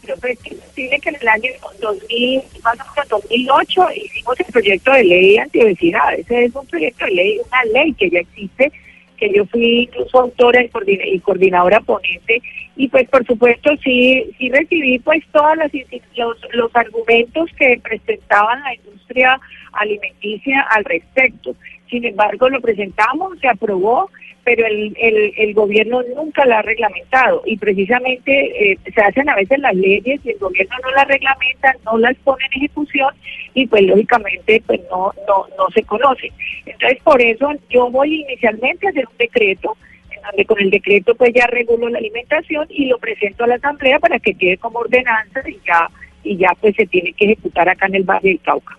pero 0.03 0.17
pues 0.19 0.39
tiene 0.75 0.99
que 1.01 1.09
en 1.09 1.17
el 1.21 1.29
año 1.29 1.51
2000, 1.81 2.43
más 2.63 2.75
o 2.75 2.85
menos 2.95 3.09
2008 3.09 3.87
hicimos 3.95 4.41
el 4.41 4.47
proyecto 4.47 4.93
de 4.93 5.05
ley 5.05 5.39
antiobesidad. 5.39 6.15
Ese 6.15 6.45
es 6.45 6.55
un 6.55 6.67
proyecto 6.67 7.05
de 7.07 7.13
ley, 7.13 7.41
una 7.47 7.65
ley 7.73 7.95
que 7.95 8.11
ya 8.11 8.19
existe, 8.21 8.73
que 9.17 9.33
yo 9.33 9.47
fui 9.47 9.83
incluso 9.85 10.21
autora 10.21 10.63
y, 10.63 11.19
coordinadora 11.21 11.81
ponente. 11.81 12.43
Y 12.77 12.89
pues 12.89 13.09
por 13.09 13.25
supuesto 13.27 13.71
sí, 13.85 14.25
sí 14.39 14.51
recibí 14.51 14.99
pues 14.99 15.23
todos 15.31 15.57
los, 15.57 16.37
los 16.53 16.75
argumentos 16.75 17.51
que 17.57 17.81
presentaban 17.83 18.63
la 18.63 18.75
industria 18.75 19.41
alimenticia 19.73 20.63
al 20.63 20.85
respecto 20.85 21.55
sin 21.93 22.07
embargo 22.07 22.49
lo 22.49 22.61
presentamos, 22.61 23.39
se 23.39 23.47
aprobó, 23.47 24.11
pero 24.45 24.67
el, 24.67 24.97
el, 25.01 25.33
el 25.37 25.55
gobierno 25.55 26.03
nunca 26.17 26.45
la 26.45 26.59
ha 26.59 26.63
reglamentado 26.63 27.43
y 27.47 27.57
precisamente 27.57 28.73
eh, 28.73 28.79
se 28.93 29.01
hacen 29.01 29.29
a 29.29 29.37
veces 29.37 29.59
las 29.61 29.75
leyes 29.75 30.21
y 30.25 30.31
el 30.31 30.39
gobierno 30.39 30.77
no 30.83 30.91
las 30.91 31.07
reglamenta, 31.07 31.75
no 31.85 31.99
las 31.99 32.17
pone 32.19 32.45
en 32.47 32.59
ejecución 32.59 33.15
y 33.55 33.67
pues 33.67 33.83
lógicamente 33.83 34.63
pues 34.67 34.81
no, 34.91 35.13
no, 35.29 35.47
no 35.57 35.71
se 35.73 35.83
conoce. 35.85 36.33
Entonces 36.67 36.99
por 37.03 37.21
eso 37.23 37.51
yo 37.71 37.91
voy 37.91 38.23
inicialmente 38.23 38.87
a 38.87 38.91
hacer 38.91 39.07
un 39.07 39.17
decreto 39.17 39.77
en 40.11 40.23
donde 40.23 40.45
con 40.45 40.61
el 40.61 40.71
decreto 40.71 41.15
pues 41.15 41.33
ya 41.35 41.47
regulo 41.47 41.89
la 41.89 41.99
alimentación 41.99 42.67
y 42.71 42.87
lo 42.87 42.99
presento 42.99 43.45
a 43.45 43.47
la 43.47 43.55
asamblea 43.57 44.01
para 44.01 44.19
que 44.19 44.35
quede 44.35 44.57
como 44.57 44.81
ordenanza 44.81 45.41
y 45.49 45.59
ya 45.65 45.89
y 46.25 46.37
ya 46.37 46.49
pues 46.61 46.75
se 46.77 46.87
tiene 46.87 47.13
que 47.13 47.27
ejecutar 47.27 47.69
acá 47.69 47.87
en 47.87 47.97
el 47.97 48.05
Valle 48.05 48.29
del 48.29 48.41
Cauca. 48.41 48.77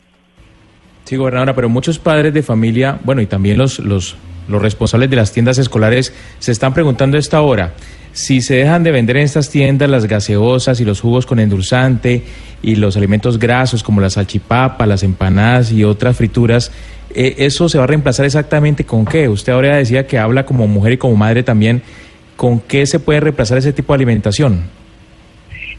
Sí, 1.06 1.18
gobernadora, 1.18 1.54
pero 1.54 1.68
muchos 1.68 2.00
padres 2.00 2.34
de 2.34 2.42
familia, 2.42 2.98
bueno, 3.04 3.22
y 3.22 3.26
también 3.26 3.58
los, 3.58 3.80
los, 3.80 4.16
los 4.48 4.62
responsables 4.62 5.10
de 5.10 5.16
las 5.16 5.32
tiendas 5.32 5.58
escolares 5.58 6.14
se 6.40 6.52
están 6.52 6.74
preguntando 6.74 7.18
a 7.18 7.20
esta 7.20 7.42
hora 7.42 7.74
si 8.14 8.42
se 8.42 8.56
dejan 8.56 8.84
de 8.84 8.92
vender 8.92 9.18
en 9.18 9.24
estas 9.24 9.50
tiendas 9.50 9.90
las 9.90 10.06
gaseosas 10.06 10.80
y 10.80 10.86
los 10.86 11.02
jugos 11.02 11.26
con 11.26 11.40
endulzante 11.40 12.22
y 12.62 12.76
los 12.76 12.96
alimentos 12.96 13.40
grasos 13.40 13.84
como 13.84 14.02
la 14.02 14.10
salchipapa, 14.10 14.86
las 14.86 15.04
empanadas 15.04 15.72
y 15.72 15.84
otras 15.84 16.16
frituras, 16.16 16.72
eh, 17.16 17.36
¿eso 17.40 17.68
se 17.68 17.80
va 17.80 17.86
a 17.86 17.88
reemplazar 17.88 18.26
exactamente 18.26 18.86
con 18.86 19.06
qué? 19.06 19.28
Usted 19.28 19.52
ahora 19.52 19.78
decía 19.78 20.06
que 20.06 20.20
habla 20.20 20.46
como 20.46 20.68
mujer 20.68 20.94
y 20.94 20.98
como 20.98 21.16
madre 21.16 21.42
también, 21.42 21.82
¿con 22.38 22.60
qué 22.60 22.86
se 22.86 23.00
puede 23.00 23.20
reemplazar 23.20 23.58
ese 23.58 23.74
tipo 23.74 23.94
de 23.94 23.98
alimentación? 23.98 24.64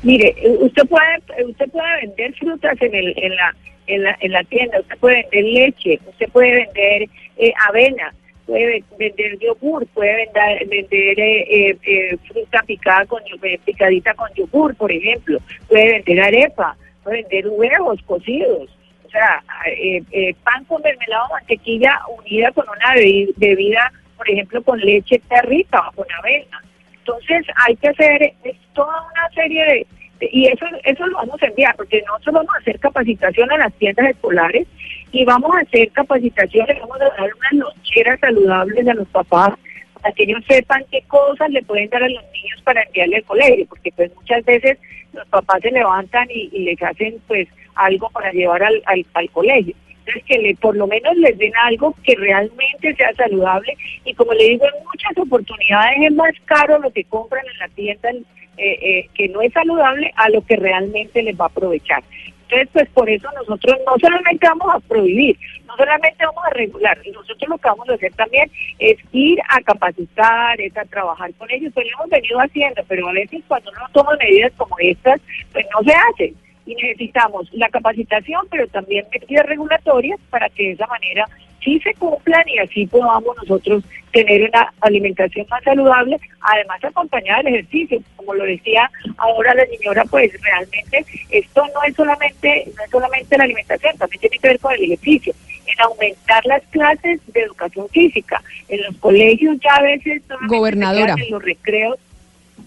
Mire, 0.03 0.35
usted 0.61 0.83
puede 0.87 1.49
usted 1.49 1.71
puede 1.71 2.01
vender 2.03 2.35
frutas 2.35 2.77
en 2.83 2.95
el 2.95 3.15
en 3.17 3.37
la 3.37 3.55
en 3.87 4.03
la, 4.03 4.17
en 4.21 4.33
la 4.33 4.43
tienda, 4.45 4.81
usted 4.81 4.97
puede 4.99 5.27
vender 5.31 5.45
leche, 5.45 6.01
usted 6.09 6.29
puede 6.31 6.53
vender 6.53 7.09
eh, 7.37 7.53
avena, 7.69 8.15
puede 8.47 8.83
vender 8.99 9.39
yogur, 9.39 9.87
puede 9.89 10.15
vender, 10.17 10.67
vender 10.69 11.21
eh, 11.21 11.47
eh, 11.71 11.79
eh, 11.83 12.17
fruta 12.29 12.63
picada 12.67 13.07
con 13.07 13.23
eh, 13.43 13.59
picadita 13.65 14.15
con 14.15 14.29
yogur, 14.35 14.75
por 14.77 14.91
ejemplo, 14.93 15.39
puede 15.69 15.93
vender 15.93 16.21
arepa, 16.21 16.77
puede 17.03 17.23
vender 17.23 17.49
huevos 17.49 18.01
cocidos, 18.07 18.69
o 19.05 19.09
sea, 19.11 19.43
eh, 19.67 20.03
eh, 20.13 20.35
pan 20.45 20.65
con 20.65 20.83
mermelada 20.83 21.25
o 21.27 21.33
mantequilla 21.33 22.01
unida 22.19 22.51
con 22.53 22.67
una 22.69 22.95
bebi- 22.95 23.33
bebida, 23.37 23.93
por 24.17 24.29
ejemplo, 24.29 24.63
con 24.63 24.79
leche 24.81 25.21
territa 25.29 25.89
o 25.89 25.93
con 25.93 26.07
avena. 26.19 26.63
Entonces 26.99 27.47
hay 27.67 27.77
que 27.77 27.89
hacer 27.89 28.23
es 28.45 28.57
toda 28.75 29.03
una 29.13 29.29
serie 29.35 29.65
de- 29.65 29.87
y 30.33 30.47
eso 30.47 30.67
eso 30.85 31.07
lo 31.07 31.17
vamos 31.17 31.43
a 31.43 31.47
enviar 31.47 31.75
porque 31.77 32.03
nosotros 32.07 32.35
vamos 32.35 32.55
a 32.55 32.59
hacer 32.59 32.79
capacitación 32.79 33.51
a 33.53 33.59
las 33.59 33.73
tiendas 33.75 34.11
escolares 34.11 34.67
y 35.13 35.25
vamos 35.25 35.51
a 35.55 35.61
hacer 35.61 35.91
capacitaciones, 35.93 36.79
vamos 36.81 37.01
a 37.01 37.05
dar 37.05 37.31
unas 37.35 37.53
loncheras 37.53 38.21
saludables 38.21 38.89
a 38.89 38.95
los 38.95 39.09
papás 39.09 39.53
para 40.01 40.15
que 40.15 40.25
ellos 40.25 40.43
sepan 40.49 40.85
qué 40.91 41.03
cosas 41.03 41.51
le 41.51 41.63
pueden 41.63 41.89
dar 41.89 42.03
a 42.03 42.09
los 42.09 42.23
niños 42.33 42.61
para 42.63 42.83
enviarle 42.83 43.17
al 43.17 43.25
colegio, 43.25 43.67
porque 43.67 43.93
pues 43.93 44.15
muchas 44.15 44.45
veces 44.45 44.79
los 45.13 45.27
papás 45.29 45.61
se 45.63 45.71
levantan 45.71 46.29
y, 46.31 46.51
y 46.53 46.65
les 46.65 46.83
hacen 46.83 47.17
pues 47.27 47.49
algo 47.77 48.11
para 48.11 48.33
llevar 48.33 48.63
al, 48.63 48.83
al, 48.87 49.07
al 49.15 49.31
colegio. 49.31 49.75
Entonces 49.89 50.25
que 50.27 50.39
le, 50.39 50.55
por 50.57 50.77
lo 50.77 50.87
menos 50.87 51.17
les 51.17 51.39
den 51.39 51.53
algo 51.63 51.95
que 52.03 52.15
realmente 52.17 52.95
sea 52.95 53.15
saludable 53.15 53.75
y 54.05 54.13
como 54.15 54.35
le 54.35 54.45
digo 54.51 54.67
en 54.67 54.85
muchas 54.85 55.17
oportunidades 55.17 55.97
es 56.03 56.13
más 56.13 56.33
caro 56.45 56.79
lo 56.79 56.91
que 56.91 57.05
compran 57.05 57.45
en 57.47 57.59
la 57.59 57.69
tienda 57.69 58.11
eh, 58.57 58.79
eh, 58.83 59.09
que 59.15 59.29
no 59.29 59.43
es 59.43 59.53
saludable 59.53 60.13
a 60.17 60.29
lo 60.29 60.43
que 60.43 60.57
realmente 60.57 61.23
les 61.23 61.39
va 61.39 61.45
a 61.45 61.49
aprovechar. 61.49 62.03
Entonces, 62.49 62.69
pues 62.73 62.89
por 62.91 63.09
eso 63.09 63.29
nosotros 63.33 63.79
no 63.87 63.95
solamente 64.01 64.47
vamos 64.47 64.75
a 64.75 64.81
prohibir, 64.81 65.37
no 65.67 65.77
solamente 65.77 66.25
vamos 66.25 66.45
a 66.45 66.51
regular, 66.51 66.99
nosotros 67.13 67.49
lo 67.49 67.59
que 67.59 67.69
vamos 67.69 67.89
a 67.89 67.95
hacer 67.95 68.13
también 68.15 68.51
es 68.79 68.97
ir 69.13 69.41
a 69.49 69.61
capacitar, 69.63 70.61
es 70.61 70.77
a 70.77 70.85
trabajar 70.85 71.33
con 71.35 71.51
ellos, 71.51 71.73
pues 71.73 71.87
lo 71.87 71.99
hemos 71.99 72.11
venido 72.11 72.39
haciendo, 72.39 72.83
pero 72.87 73.09
a 73.09 73.13
veces 73.13 73.43
cuando 73.49 73.71
uno 73.71 73.89
toma 73.93 74.17
medidas 74.21 74.53
como 74.57 74.77
estas, 74.79 75.21
pues 75.53 75.67
no 75.75 75.83
se 75.83 75.97
hacen. 75.97 76.35
Y 76.67 76.75
necesitamos 76.77 77.53
la 77.53 77.69
capacitación, 77.69 78.47
pero 78.51 78.67
también 78.69 79.07
medidas 79.13 79.47
regulatorias 79.47 80.19
para 80.31 80.49
que 80.51 80.63
de 80.63 80.73
esa 80.73 80.87
manera 80.87 81.27
sí 81.65 81.81
se 81.81 81.95
cumplan 81.95 82.47
y 82.49 82.59
así 82.59 82.87
podamos 82.87 83.37
nosotros 83.39 83.83
tener 84.13 84.49
una 84.49 84.73
alimentación 84.81 85.47
más 85.51 85.63
saludable, 85.65 86.21
además 86.41 86.85
acompañada 86.85 87.43
del 87.43 87.55
ejercicio. 87.55 88.01
Como 88.17 88.35
lo 88.35 88.45
decía 88.45 88.91
ahora 89.17 89.55
la 89.55 89.67
señora, 89.67 90.05
pues 90.05 90.31
realmente 90.43 91.05
esto 91.31 91.65
no 91.75 91.83
es 91.83 91.97
solamente 91.97 92.65
no 92.77 92.85
es 92.85 92.91
solamente 92.91 93.37
la 93.39 93.45
alimentación, 93.45 93.97
también 93.97 94.21
tiene 94.21 94.39
que 94.39 94.49
ver 94.49 94.61
con 94.61 94.73
el 94.75 94.83
ejercicio, 94.85 95.35
en 95.67 95.81
aumentar 95.81 96.45
las 96.47 96.63
clases 96.71 97.21
de 97.33 97.41
educación 97.41 97.89
física. 97.89 98.43
En 98.69 98.83
los 98.83 98.97
colegios 98.99 99.57
ya 99.61 99.75
a 99.77 99.83
veces 99.83 100.23
Gobernadora. 100.47 101.15
en 101.19 101.31
los 101.31 101.43
recreos. 101.43 101.97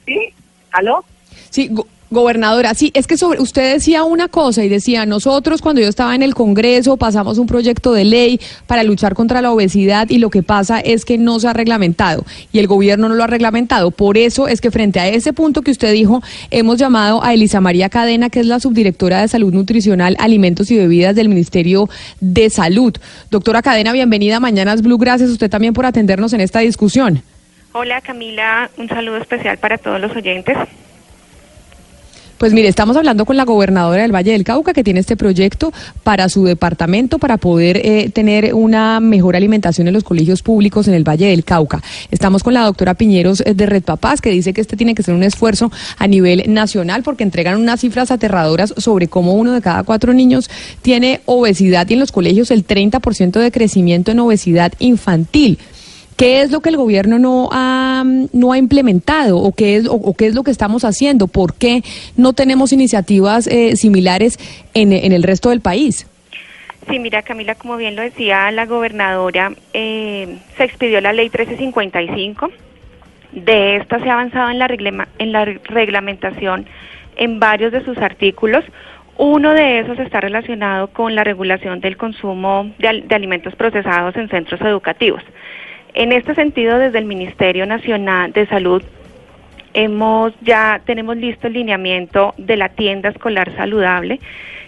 ¿Sí? 0.05 0.33
¿Aló? 0.71 1.03
Sí, 1.49 1.67
go- 1.71 1.87
gobernadora, 2.09 2.73
sí, 2.73 2.91
es 2.93 3.05
que 3.05 3.17
sobre, 3.17 3.41
usted 3.41 3.73
decía 3.73 4.03
una 4.03 4.27
cosa 4.27 4.63
y 4.63 4.69
decía, 4.69 5.05
nosotros 5.05 5.61
cuando 5.61 5.81
yo 5.81 5.89
estaba 5.89 6.15
en 6.15 6.21
el 6.21 6.35
Congreso 6.35 6.97
pasamos 6.97 7.37
un 7.37 7.47
proyecto 7.47 7.91
de 7.93 8.05
ley 8.05 8.39
para 8.65 8.83
luchar 8.83 9.13
contra 9.13 9.41
la 9.41 9.51
obesidad 9.51 10.09
y 10.09 10.19
lo 10.19 10.29
que 10.29 10.43
pasa 10.43 10.79
es 10.79 11.03
que 11.03 11.17
no 11.17 11.39
se 11.39 11.47
ha 11.47 11.53
reglamentado 11.53 12.25
y 12.53 12.59
el 12.59 12.67
gobierno 12.67 13.09
no 13.09 13.15
lo 13.15 13.23
ha 13.23 13.27
reglamentado. 13.27 13.91
Por 13.91 14.17
eso 14.17 14.47
es 14.47 14.61
que 14.61 14.71
frente 14.71 14.99
a 14.99 15.07
ese 15.07 15.33
punto 15.33 15.61
que 15.61 15.71
usted 15.71 15.91
dijo, 15.91 16.21
hemos 16.49 16.77
llamado 16.77 17.23
a 17.23 17.33
Elisa 17.33 17.59
María 17.59 17.89
Cadena, 17.89 18.29
que 18.29 18.39
es 18.39 18.45
la 18.45 18.59
subdirectora 18.59 19.21
de 19.21 19.27
Salud 19.27 19.53
Nutricional, 19.53 20.15
Alimentos 20.19 20.71
y 20.71 20.77
Bebidas 20.77 21.15
del 21.15 21.29
Ministerio 21.29 21.89
de 22.21 22.49
Salud. 22.49 22.95
Doctora 23.31 23.61
Cadena, 23.61 23.91
bienvenida 23.91 24.37
a 24.37 24.39
Mañanas 24.39 24.81
Blue. 24.81 24.97
Gracias 24.97 25.29
a 25.29 25.33
usted 25.33 25.49
también 25.49 25.73
por 25.73 25.85
atendernos 25.85 26.33
en 26.33 26.41
esta 26.41 26.59
discusión. 26.59 27.21
Hola 27.73 28.01
Camila, 28.01 28.71
un 28.77 28.87
saludo 28.87 29.17
especial 29.17 29.57
para 29.57 29.77
todos 29.77 29.99
los 29.99 30.15
oyentes. 30.15 30.57
Pues 32.37 32.53
mire, 32.53 32.67
estamos 32.67 32.95
hablando 32.95 33.25
con 33.25 33.35
la 33.35 33.45
gobernadora 33.45 34.03
del 34.03 34.13
Valle 34.13 34.31
del 34.31 34.43
Cauca 34.43 34.71
que 34.71 34.83
tiene 34.83 34.99
este 34.99 35.17
proyecto 35.17 35.73
para 36.03 36.29
su 36.29 36.43
departamento 36.43 37.17
para 37.17 37.37
poder 37.37 37.77
eh, 37.77 38.11
tener 38.13 38.53
una 38.53 38.99
mejor 38.99 39.35
alimentación 39.35 39.87
en 39.87 39.95
los 39.95 40.03
colegios 40.03 40.43
públicos 40.43 40.87
en 40.87 40.93
el 40.93 41.03
Valle 41.03 41.29
del 41.29 41.43
Cauca. 41.43 41.81
Estamos 42.11 42.43
con 42.43 42.53
la 42.53 42.61
doctora 42.61 42.93
Piñeros 42.93 43.41
eh, 43.41 43.55
de 43.55 43.65
Red 43.65 43.81
Papás 43.81 44.21
que 44.21 44.29
dice 44.29 44.53
que 44.53 44.61
este 44.61 44.77
tiene 44.77 44.93
que 44.93 45.01
ser 45.01 45.15
un 45.15 45.23
esfuerzo 45.23 45.71
a 45.97 46.05
nivel 46.05 46.43
nacional 46.53 47.01
porque 47.01 47.23
entregan 47.23 47.59
unas 47.59 47.79
cifras 47.79 48.11
aterradoras 48.11 48.71
sobre 48.77 49.07
cómo 49.07 49.33
uno 49.33 49.53
de 49.53 49.61
cada 49.61 49.81
cuatro 49.81 50.13
niños 50.13 50.47
tiene 50.83 51.21
obesidad 51.25 51.89
y 51.89 51.93
en 51.93 51.99
los 51.99 52.11
colegios 52.11 52.51
el 52.51 52.67
30% 52.67 53.31
de 53.39 53.51
crecimiento 53.51 54.11
en 54.11 54.19
obesidad 54.19 54.73
infantil. 54.77 55.57
¿Qué 56.17 56.41
es 56.41 56.51
lo 56.51 56.61
que 56.61 56.69
el 56.69 56.77
gobierno 56.77 57.19
no 57.19 57.49
ha, 57.51 58.03
no 58.33 58.51
ha 58.51 58.57
implementado 58.57 59.37
o 59.37 59.51
qué, 59.53 59.75
es, 59.77 59.87
o, 59.87 60.13
qué 60.15 60.25
es 60.27 60.33
lo 60.35 60.43
que 60.43 60.49
estamos 60.51 60.83
haciendo? 60.83 61.27
¿Por 61.27 61.53
qué 61.53 61.83
no 62.15 62.33
tenemos 62.33 62.73
iniciativas 62.73 63.45
eh, 63.47 63.75
similares 63.75 64.39
en, 64.73 64.93
en 64.93 65.11
el 65.11 65.21
resto 65.23 65.49
del 65.51 65.61
país? 65.61 66.07
Sí, 66.89 66.97
mira 66.99 67.21
Camila, 67.21 67.53
como 67.55 67.77
bien 67.77 67.95
lo 67.95 68.01
decía 68.01 68.49
la 68.51 68.65
gobernadora, 68.65 69.51
eh, 69.73 70.37
se 70.57 70.63
expidió 70.63 71.01
la 71.01 71.13
ley 71.13 71.25
1355. 71.25 72.49
De 73.33 73.75
esta 73.75 73.99
se 73.99 74.09
ha 74.09 74.13
avanzado 74.13 74.49
en 74.49 74.57
la, 74.57 74.67
reglema- 74.67 75.07
en 75.19 75.31
la 75.31 75.45
reglamentación 75.45 76.65
en 77.15 77.39
varios 77.39 77.71
de 77.71 77.83
sus 77.85 77.97
artículos. 77.99 78.63
Uno 79.17 79.53
de 79.53 79.79
esos 79.79 79.99
está 79.99 80.21
relacionado 80.21 80.87
con 80.87 81.13
la 81.13 81.23
regulación 81.23 81.79
del 81.81 81.97
consumo 81.97 82.71
de, 82.79 83.03
de 83.05 83.15
alimentos 83.15 83.55
procesados 83.55 84.15
en 84.15 84.29
centros 84.29 84.61
educativos. 84.61 85.21
En 85.99 86.11
este 86.11 86.35
sentido, 86.35 86.77
desde 86.77 86.99
el 86.99 87.05
Ministerio 87.05 87.65
Nacional 87.65 88.31
de 88.31 88.45
Salud 88.45 88.83
hemos 89.73 90.31
ya 90.41 90.79
tenemos 90.85 91.17
listo 91.17 91.47
el 91.47 91.53
lineamiento 91.53 92.35
de 92.37 92.55
la 92.55 92.69
tienda 92.69 93.09
escolar 93.09 93.51
saludable 93.55 94.19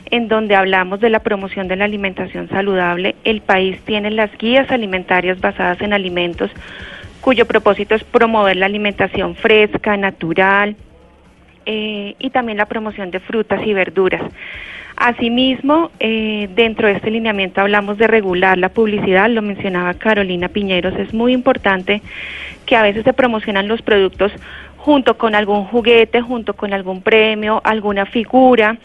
en 0.10 0.28
donde 0.28 0.56
hablamos 0.56 1.00
de 1.00 1.12
la 1.12 1.20
promoción 1.20 1.68
de 1.68 1.76
la 1.76 1.86
alimentación 1.86 2.50
saludable. 2.50 3.16
El 3.26 3.42
país 3.42 3.80
tiene 3.86 4.10
las 4.10 4.36
guías 4.40 4.72
alimentarias 4.72 5.40
basadas 5.40 5.80
en 5.82 5.94
alimentos 5.94 6.50
cuyo 7.22 7.46
propósito 7.46 7.94
es 7.94 8.04
promover 8.04 8.56
la 8.56 8.66
alimentación 8.66 9.36
fresca, 9.36 9.98
natural 9.98 10.78
eh, 11.68 12.16
y 12.18 12.32
también 12.32 12.58
la 12.58 12.66
promoción 12.66 13.12
de 13.12 13.20
frutas 13.20 13.62
y 13.68 13.74
verduras. 13.76 14.24
Asimismo, 15.00 15.92
eh, 16.02 16.50
dentro 16.56 16.88
de 16.90 16.96
este 16.96 17.10
lineamiento 17.10 17.62
hablamos 17.62 17.98
de 17.98 18.06
regular 18.06 18.58
la 18.58 18.68
publicidad, 18.68 19.30
lo 19.30 19.42
mencionaba 19.42 19.94
Carolina 19.94 20.50
Piñeros, 20.50 20.94
es 21.00 21.14
muy 21.14 21.32
importante 21.32 22.02
que 22.66 22.76
a 22.76 22.84
veces 22.84 23.06
se 23.06 23.14
promocionan 23.14 23.70
los 23.70 23.82
productos 23.82 24.34
junto 24.76 25.18
con 25.18 25.36
algún 25.36 25.64
juguete, 25.64 26.20
junto 26.20 26.54
con 26.54 26.74
algún 26.74 27.02
premio, 27.02 27.62
alguna 27.64 28.06
figura 28.08 28.78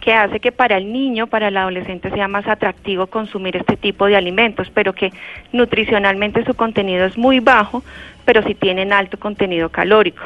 que 0.00 0.14
hace 0.14 0.38
que 0.38 0.52
para 0.52 0.76
el 0.76 0.92
niño, 0.92 1.26
para 1.26 1.48
el 1.48 1.56
adolescente 1.56 2.10
sea 2.10 2.28
más 2.28 2.46
atractivo 2.46 3.08
consumir 3.08 3.56
este 3.56 3.76
tipo 3.76 4.06
de 4.06 4.14
alimentos, 4.14 4.70
pero 4.72 4.92
que 4.92 5.12
nutricionalmente 5.52 6.44
su 6.44 6.54
contenido 6.54 7.04
es 7.04 7.18
muy 7.18 7.40
bajo, 7.40 7.82
pero 8.24 8.44
sí 8.44 8.54
tienen 8.54 8.92
alto 8.92 9.18
contenido 9.18 9.70
calórico. 9.70 10.22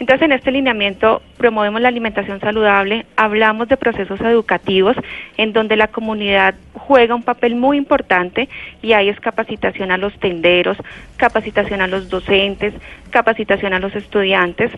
Entonces, 0.00 0.24
en 0.24 0.32
este 0.32 0.50
lineamiento 0.50 1.20
promovemos 1.36 1.82
la 1.82 1.88
alimentación 1.88 2.40
saludable, 2.40 3.04
hablamos 3.16 3.68
de 3.68 3.76
procesos 3.76 4.18
educativos 4.22 4.96
en 5.36 5.52
donde 5.52 5.76
la 5.76 5.88
comunidad 5.88 6.54
juega 6.72 7.14
un 7.14 7.22
papel 7.22 7.54
muy 7.54 7.76
importante 7.76 8.48
y 8.80 8.94
ahí 8.94 9.10
es 9.10 9.20
capacitación 9.20 9.92
a 9.92 9.98
los 9.98 10.18
tenderos, 10.18 10.78
capacitación 11.18 11.82
a 11.82 11.86
los 11.86 12.08
docentes, 12.08 12.72
capacitación 13.10 13.74
a 13.74 13.78
los 13.78 13.94
estudiantes, 13.94 14.72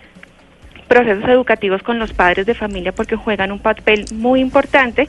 procesos 0.88 1.28
educativos 1.28 1.85
con 1.85 2.00
los 2.00 2.12
padres 2.12 2.44
de 2.44 2.54
familia 2.54 2.90
porque 2.90 3.14
juegan 3.14 3.52
un 3.52 3.61
papel 3.61 4.06
muy 4.12 4.40
importante. 4.40 5.08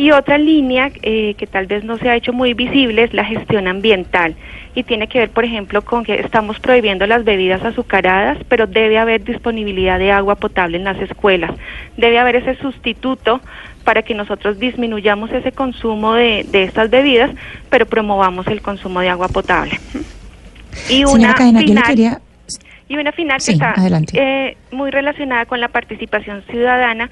Y 0.00 0.12
otra 0.12 0.38
línea 0.38 0.90
eh, 1.02 1.34
que 1.34 1.46
tal 1.46 1.66
vez 1.66 1.84
no 1.84 1.98
se 1.98 2.08
ha 2.08 2.16
hecho 2.16 2.32
muy 2.32 2.54
visible 2.54 3.04
es 3.04 3.12
la 3.12 3.22
gestión 3.22 3.68
ambiental 3.68 4.34
y 4.74 4.82
tiene 4.82 5.08
que 5.08 5.18
ver, 5.18 5.28
por 5.28 5.44
ejemplo, 5.44 5.82
con 5.82 6.04
que 6.04 6.14
estamos 6.20 6.58
prohibiendo 6.58 7.06
las 7.06 7.22
bebidas 7.22 7.62
azucaradas, 7.62 8.38
pero 8.48 8.66
debe 8.66 8.96
haber 8.96 9.22
disponibilidad 9.22 9.98
de 9.98 10.10
agua 10.10 10.36
potable 10.36 10.78
en 10.78 10.84
las 10.84 10.98
escuelas. 11.02 11.50
Debe 11.98 12.18
haber 12.18 12.36
ese 12.36 12.54
sustituto 12.62 13.42
para 13.84 14.00
que 14.00 14.14
nosotros 14.14 14.58
disminuyamos 14.58 15.32
ese 15.32 15.52
consumo 15.52 16.14
de, 16.14 16.46
de 16.48 16.62
estas 16.62 16.88
bebidas, 16.88 17.32
pero 17.68 17.84
promovamos 17.84 18.46
el 18.46 18.62
consumo 18.62 19.00
de 19.00 19.10
agua 19.10 19.28
potable. 19.28 19.78
Y 20.88 21.04
una 21.04 21.36
final, 21.36 22.20
y 22.90 22.96
una 22.96 23.12
final 23.12 23.38
que 23.44 23.52
está 23.52 23.74
eh, 24.14 24.56
muy 24.72 24.90
relacionada 24.90 25.46
con 25.46 25.60
la 25.60 25.68
participación 25.68 26.42
ciudadana 26.50 27.08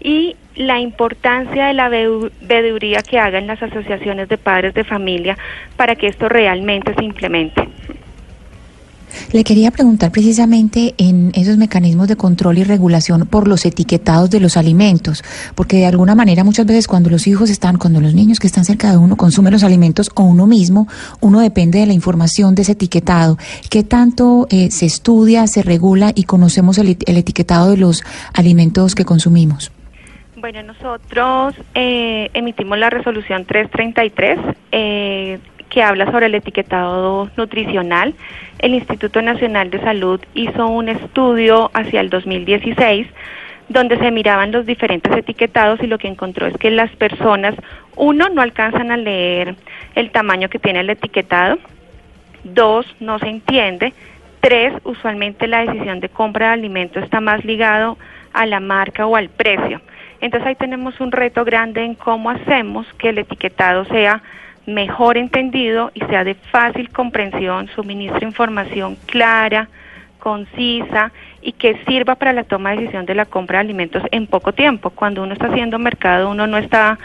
y 0.00 0.36
la 0.56 0.80
importancia 0.80 1.66
de 1.66 1.74
la 1.74 1.88
veeduría 1.88 3.02
que 3.02 3.18
hagan 3.18 3.46
las 3.46 3.62
asociaciones 3.62 4.28
de 4.28 4.38
padres 4.38 4.74
de 4.74 4.84
familia 4.84 5.36
para 5.76 5.94
que 5.94 6.08
esto 6.08 6.28
realmente 6.28 6.94
se 6.94 7.04
implemente. 7.04 7.68
Le 9.32 9.44
quería 9.44 9.70
preguntar 9.70 10.10
precisamente 10.10 10.94
en 10.98 11.32
esos 11.34 11.56
mecanismos 11.56 12.08
de 12.08 12.16
control 12.16 12.58
y 12.58 12.64
regulación 12.64 13.26
por 13.26 13.48
los 13.48 13.64
etiquetados 13.64 14.30
de 14.30 14.40
los 14.40 14.56
alimentos, 14.56 15.22
porque 15.54 15.78
de 15.78 15.86
alguna 15.86 16.14
manera 16.14 16.44
muchas 16.44 16.66
veces 16.66 16.86
cuando 16.86 17.10
los 17.10 17.26
hijos 17.26 17.50
están, 17.50 17.78
cuando 17.78 18.00
los 18.00 18.14
niños 18.14 18.38
que 18.38 18.46
están 18.46 18.64
cerca 18.64 18.90
de 18.90 18.96
uno 18.96 19.16
consumen 19.16 19.52
los 19.52 19.64
alimentos 19.64 20.10
o 20.14 20.24
uno 20.24 20.46
mismo, 20.46 20.88
uno 21.20 21.40
depende 21.40 21.80
de 21.80 21.86
la 21.86 21.92
información 21.92 22.54
de 22.54 22.62
ese 22.62 22.72
etiquetado. 22.72 23.38
¿Qué 23.70 23.82
tanto 23.82 24.46
eh, 24.50 24.70
se 24.70 24.86
estudia, 24.86 25.46
se 25.46 25.62
regula 25.62 26.12
y 26.14 26.24
conocemos 26.24 26.78
el 26.78 26.96
etiquetado 27.06 27.70
de 27.70 27.76
los 27.76 28.02
alimentos 28.34 28.94
que 28.94 29.04
consumimos? 29.04 29.72
Bueno, 30.40 30.62
nosotros 30.62 31.56
eh, 31.74 32.30
emitimos 32.32 32.78
la 32.78 32.90
resolución 32.90 33.44
333 33.44 34.38
eh, 34.70 35.40
que 35.68 35.82
habla 35.82 36.08
sobre 36.12 36.26
el 36.26 36.34
etiquetado 36.36 37.28
nutricional. 37.36 38.14
El 38.60 38.74
Instituto 38.74 39.20
Nacional 39.20 39.70
de 39.70 39.80
Salud 39.80 40.20
hizo 40.34 40.68
un 40.68 40.90
estudio 40.90 41.72
hacia 41.74 42.00
el 42.00 42.08
2016 42.08 43.08
donde 43.68 43.98
se 43.98 44.12
miraban 44.12 44.52
los 44.52 44.64
diferentes 44.64 45.12
etiquetados 45.12 45.82
y 45.82 45.88
lo 45.88 45.98
que 45.98 46.06
encontró 46.06 46.46
es 46.46 46.56
que 46.56 46.70
las 46.70 46.94
personas, 46.94 47.56
uno, 47.96 48.28
no 48.28 48.40
alcanzan 48.40 48.92
a 48.92 48.96
leer 48.96 49.56
el 49.96 50.12
tamaño 50.12 50.48
que 50.48 50.60
tiene 50.60 50.80
el 50.80 50.90
etiquetado, 50.90 51.58
dos, 52.44 52.86
no 53.00 53.18
se 53.18 53.26
entiende, 53.26 53.92
tres, 54.40 54.72
usualmente 54.84 55.48
la 55.48 55.66
decisión 55.66 55.98
de 55.98 56.08
compra 56.08 56.46
de 56.46 56.52
alimentos 56.52 57.02
está 57.02 57.20
más 57.20 57.44
ligado 57.44 57.98
a 58.32 58.46
la 58.46 58.60
marca 58.60 59.04
o 59.04 59.16
al 59.16 59.30
precio. 59.30 59.80
Entonces 60.20 60.48
ahí 60.48 60.54
tenemos 60.56 61.00
un 61.00 61.12
reto 61.12 61.44
grande 61.44 61.84
en 61.84 61.94
cómo 61.94 62.30
hacemos 62.30 62.86
que 62.94 63.10
el 63.10 63.18
etiquetado 63.18 63.84
sea 63.86 64.22
mejor 64.66 65.16
entendido 65.16 65.90
y 65.94 66.00
sea 66.00 66.24
de 66.24 66.34
fácil 66.34 66.90
comprensión, 66.90 67.68
suministre 67.68 68.26
información 68.26 68.96
clara, 69.06 69.68
concisa 70.18 71.12
y 71.40 71.52
que 71.52 71.82
sirva 71.86 72.16
para 72.16 72.32
la 72.32 72.44
toma 72.44 72.70
de 72.70 72.78
decisión 72.78 73.06
de 73.06 73.14
la 73.14 73.24
compra 73.24 73.58
de 73.58 73.64
alimentos 73.64 74.02
en 74.10 74.26
poco 74.26 74.52
tiempo. 74.52 74.90
Cuando 74.90 75.22
uno 75.22 75.32
está 75.32 75.46
haciendo 75.46 75.78
mercado, 75.78 76.30
uno 76.30 76.46
no 76.46 76.58
está, 76.58 76.98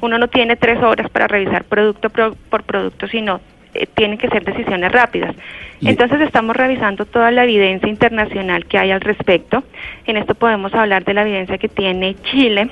uno 0.00 0.18
no 0.18 0.28
tiene 0.28 0.56
tres 0.56 0.82
horas 0.82 1.10
para 1.10 1.28
revisar 1.28 1.64
producto 1.64 2.08
por 2.08 2.62
producto, 2.62 3.06
sino 3.08 3.40
eh, 3.74 3.86
tienen 3.86 4.18
que 4.18 4.28
ser 4.28 4.44
decisiones 4.44 4.92
rápidas. 4.92 5.34
Entonces 5.82 6.20
estamos 6.20 6.56
revisando 6.56 7.06
toda 7.06 7.30
la 7.30 7.44
evidencia 7.44 7.88
internacional 7.88 8.66
que 8.66 8.78
hay 8.78 8.90
al 8.90 9.00
respecto. 9.00 9.64
En 10.06 10.16
esto 10.16 10.34
podemos 10.34 10.74
hablar 10.74 11.04
de 11.04 11.14
la 11.14 11.22
evidencia 11.22 11.56
que 11.56 11.68
tiene 11.68 12.16
Chile, 12.22 12.70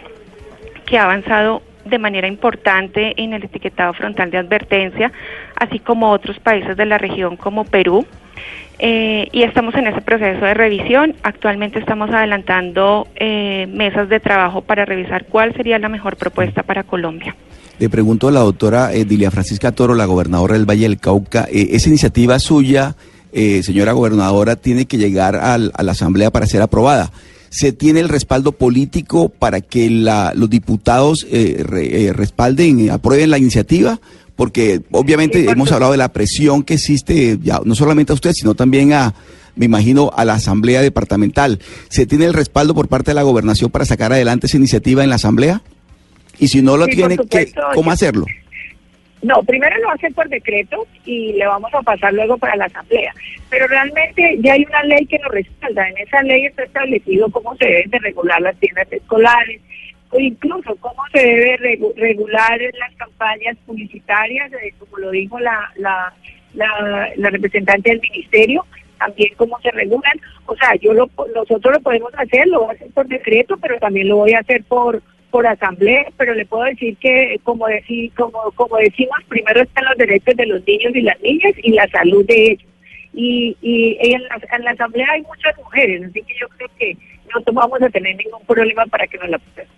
que 0.84 0.98
ha 0.98 1.04
avanzado 1.04 1.62
de 1.84 1.98
manera 1.98 2.26
importante 2.26 3.14
en 3.16 3.32
el 3.32 3.44
etiquetado 3.44 3.94
frontal 3.94 4.30
de 4.30 4.38
advertencia, 4.38 5.10
así 5.58 5.78
como 5.78 6.10
otros 6.10 6.38
países 6.38 6.76
de 6.76 6.84
la 6.84 6.98
región 6.98 7.36
como 7.36 7.64
Perú. 7.64 8.06
Eh, 8.78 9.28
y 9.32 9.42
estamos 9.42 9.74
en 9.74 9.88
ese 9.88 10.00
proceso 10.00 10.44
de 10.44 10.54
revisión. 10.54 11.14
Actualmente 11.22 11.78
estamos 11.78 12.10
adelantando 12.10 13.08
eh, 13.16 13.66
mesas 13.68 14.08
de 14.08 14.20
trabajo 14.20 14.62
para 14.62 14.84
revisar 14.84 15.26
cuál 15.26 15.54
sería 15.54 15.78
la 15.78 15.88
mejor 15.88 16.16
propuesta 16.16 16.62
para 16.62 16.84
Colombia. 16.84 17.34
Le 17.78 17.88
pregunto 17.88 18.26
a 18.26 18.32
la 18.32 18.40
doctora 18.40 18.92
eh, 18.92 19.04
Dilia 19.04 19.30
Francisca 19.30 19.70
Toro, 19.70 19.94
la 19.94 20.04
gobernadora 20.04 20.54
del 20.54 20.68
Valle 20.68 20.82
del 20.82 20.98
Cauca, 20.98 21.46
eh, 21.50 21.68
esa 21.72 21.88
iniciativa 21.88 22.40
suya, 22.40 22.96
eh, 23.32 23.62
señora 23.62 23.92
gobernadora, 23.92 24.56
tiene 24.56 24.86
que 24.86 24.98
llegar 24.98 25.36
a 25.36 25.56
la 25.58 25.92
Asamblea 25.92 26.32
para 26.32 26.46
ser 26.46 26.60
aprobada. 26.60 27.12
¿Se 27.50 27.72
tiene 27.72 28.00
el 28.00 28.08
respaldo 28.08 28.52
político 28.52 29.28
para 29.28 29.60
que 29.60 29.88
los 29.88 30.50
diputados 30.50 31.26
respalden, 31.30 32.90
aprueben 32.90 33.30
la 33.30 33.38
iniciativa? 33.38 34.00
Porque 34.38 34.82
obviamente 34.92 35.50
hemos 35.50 35.72
hablado 35.72 35.90
de 35.90 35.98
la 35.98 36.12
presión 36.12 36.62
que 36.62 36.74
existe, 36.74 37.38
ya, 37.42 37.58
no 37.64 37.74
solamente 37.74 38.12
a 38.12 38.14
usted, 38.14 38.30
sino 38.30 38.54
también 38.54 38.92
a, 38.92 39.12
me 39.56 39.64
imagino, 39.64 40.12
a 40.14 40.24
la 40.24 40.34
Asamblea 40.34 40.80
Departamental. 40.80 41.58
¿Se 41.88 42.06
tiene 42.06 42.26
el 42.26 42.34
respaldo 42.34 42.72
por 42.72 42.86
parte 42.86 43.10
de 43.10 43.16
la 43.16 43.22
gobernación 43.22 43.68
para 43.72 43.84
sacar 43.84 44.12
adelante 44.12 44.46
esa 44.46 44.56
iniciativa 44.56 45.02
en 45.02 45.10
la 45.10 45.16
Asamblea? 45.16 45.60
Y 46.38 46.46
si 46.46 46.62
no 46.62 46.76
lo 46.76 46.86
tiene, 46.86 47.16
¿cómo 47.74 47.90
hacerlo? 47.90 48.26
No, 49.22 49.42
primero 49.42 49.76
lo 49.78 49.90
hace 49.90 50.08
por 50.12 50.28
decreto 50.28 50.86
y 51.04 51.32
le 51.32 51.44
vamos 51.44 51.74
a 51.74 51.82
pasar 51.82 52.14
luego 52.14 52.38
para 52.38 52.54
la 52.54 52.66
asamblea. 52.66 53.12
Pero 53.50 53.66
realmente 53.66 54.38
ya 54.40 54.52
hay 54.52 54.64
una 54.68 54.84
ley 54.84 55.04
que 55.06 55.18
nos 55.18 55.32
respalda. 55.32 55.88
En 55.88 55.98
esa 55.98 56.22
ley 56.22 56.46
está 56.46 56.62
establecido 56.62 57.28
cómo 57.30 57.56
se 57.56 57.66
deben 57.66 57.90
de 57.90 57.98
regular 57.98 58.40
las 58.40 58.56
tiendas 58.60 58.86
escolares, 58.92 59.60
o 60.10 60.18
incluso 60.18 60.74
cómo 60.76 61.02
se 61.12 61.20
debe 61.20 61.78
regular 61.96 62.60
las 62.78 62.94
campañas 62.96 63.56
publicitarias, 63.66 64.52
eh, 64.52 64.72
como 64.78 64.98
lo 64.98 65.10
dijo 65.10 65.38
la, 65.38 65.70
la, 65.76 66.14
la, 66.54 67.30
representante 67.30 67.90
del 67.90 68.00
ministerio, 68.00 68.64
también 68.98 69.34
cómo 69.36 69.58
se 69.60 69.70
regulan. 69.70 70.18
O 70.46 70.56
sea, 70.56 70.74
yo 70.76 70.94
lo, 70.94 71.10
nosotros 71.34 71.74
lo 71.74 71.80
podemos 71.80 72.12
hacer, 72.16 72.48
lo 72.48 72.60
voy 72.60 72.70
a 72.70 72.72
hacer 72.72 72.90
por 72.92 73.06
decreto, 73.06 73.56
pero 73.58 73.78
también 73.78 74.08
lo 74.08 74.16
voy 74.16 74.32
a 74.32 74.40
hacer 74.40 74.64
por 74.64 75.02
por 75.30 75.46
asamblea, 75.46 76.06
pero 76.16 76.34
le 76.34 76.46
puedo 76.46 76.64
decir 76.64 76.96
que, 76.96 77.38
como, 77.44 77.66
decir, 77.66 78.10
como, 78.14 78.50
como 78.54 78.78
decimos, 78.78 79.18
primero 79.28 79.60
están 79.60 79.84
los 79.84 79.98
derechos 79.98 80.34
de 80.34 80.46
los 80.46 80.66
niños 80.66 80.94
y 80.94 81.02
las 81.02 81.20
niñas 81.20 81.52
y 81.62 81.72
la 81.72 81.86
salud 81.88 82.24
de 82.26 82.52
ellos. 82.52 82.68
Y, 83.12 83.56
y 83.60 83.98
en, 84.00 84.22
la, 84.22 84.40
en 84.52 84.64
la 84.64 84.70
asamblea 84.70 85.06
hay 85.10 85.22
muchas 85.22 85.56
mujeres, 85.58 86.02
así 86.04 86.22
que 86.22 86.34
yo 86.40 86.48
creo 86.48 86.68
que 86.78 86.96
no 87.34 87.52
vamos 87.52 87.82
a 87.82 87.90
tener 87.90 88.16
ningún 88.16 88.44
problema 88.46 88.86
para 88.86 89.06
que 89.06 89.18
nos 89.18 89.28
la 89.28 89.38
puedan. 89.38 89.68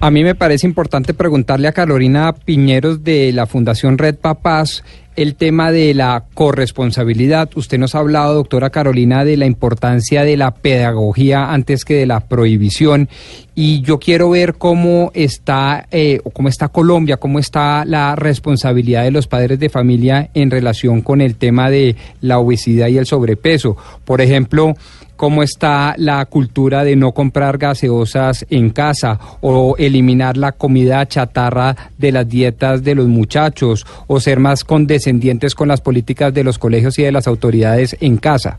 A 0.00 0.12
mí 0.12 0.22
me 0.22 0.36
parece 0.36 0.64
importante 0.64 1.12
preguntarle 1.12 1.66
a 1.66 1.72
Carolina 1.72 2.32
Piñeros 2.32 3.02
de 3.02 3.32
la 3.32 3.46
Fundación 3.46 3.98
Red 3.98 4.14
Papás 4.14 4.84
el 5.16 5.34
tema 5.34 5.72
de 5.72 5.92
la 5.92 6.26
corresponsabilidad. 6.34 7.50
Usted 7.56 7.76
nos 7.78 7.96
ha 7.96 7.98
hablado, 7.98 8.34
doctora 8.34 8.70
Carolina, 8.70 9.24
de 9.24 9.36
la 9.36 9.46
importancia 9.46 10.22
de 10.22 10.36
la 10.36 10.52
pedagogía 10.52 11.50
antes 11.52 11.84
que 11.84 11.94
de 11.94 12.06
la 12.06 12.20
prohibición. 12.20 13.08
Y 13.56 13.80
yo 13.80 13.98
quiero 13.98 14.30
ver 14.30 14.54
cómo 14.54 15.10
está, 15.14 15.88
eh, 15.90 16.20
cómo 16.32 16.48
está 16.48 16.68
Colombia, 16.68 17.16
cómo 17.16 17.40
está 17.40 17.84
la 17.84 18.14
responsabilidad 18.14 19.02
de 19.02 19.10
los 19.10 19.26
padres 19.26 19.58
de 19.58 19.68
familia 19.68 20.30
en 20.34 20.52
relación 20.52 21.00
con 21.00 21.20
el 21.20 21.34
tema 21.34 21.68
de 21.68 21.96
la 22.20 22.38
obesidad 22.38 22.86
y 22.86 22.98
el 22.98 23.06
sobrepeso. 23.06 23.76
Por 24.04 24.20
ejemplo, 24.20 24.76
cómo 25.18 25.42
está 25.42 25.96
la 25.98 26.24
cultura 26.26 26.84
de 26.84 26.94
no 26.94 27.12
comprar 27.12 27.58
gaseosas 27.58 28.46
en 28.50 28.70
casa 28.70 29.18
o 29.40 29.74
eliminar 29.76 30.36
la 30.36 30.52
comida 30.52 31.06
chatarra 31.06 31.76
de 31.98 32.12
las 32.12 32.28
dietas 32.28 32.84
de 32.84 32.94
los 32.94 33.08
muchachos 33.08 33.84
o 34.06 34.20
ser 34.20 34.38
más 34.38 34.62
condescendientes 34.62 35.56
con 35.56 35.66
las 35.66 35.80
políticas 35.80 36.32
de 36.32 36.44
los 36.44 36.58
colegios 36.58 36.98
y 37.00 37.02
de 37.02 37.12
las 37.12 37.26
autoridades 37.26 37.96
en 38.00 38.16
casa. 38.16 38.58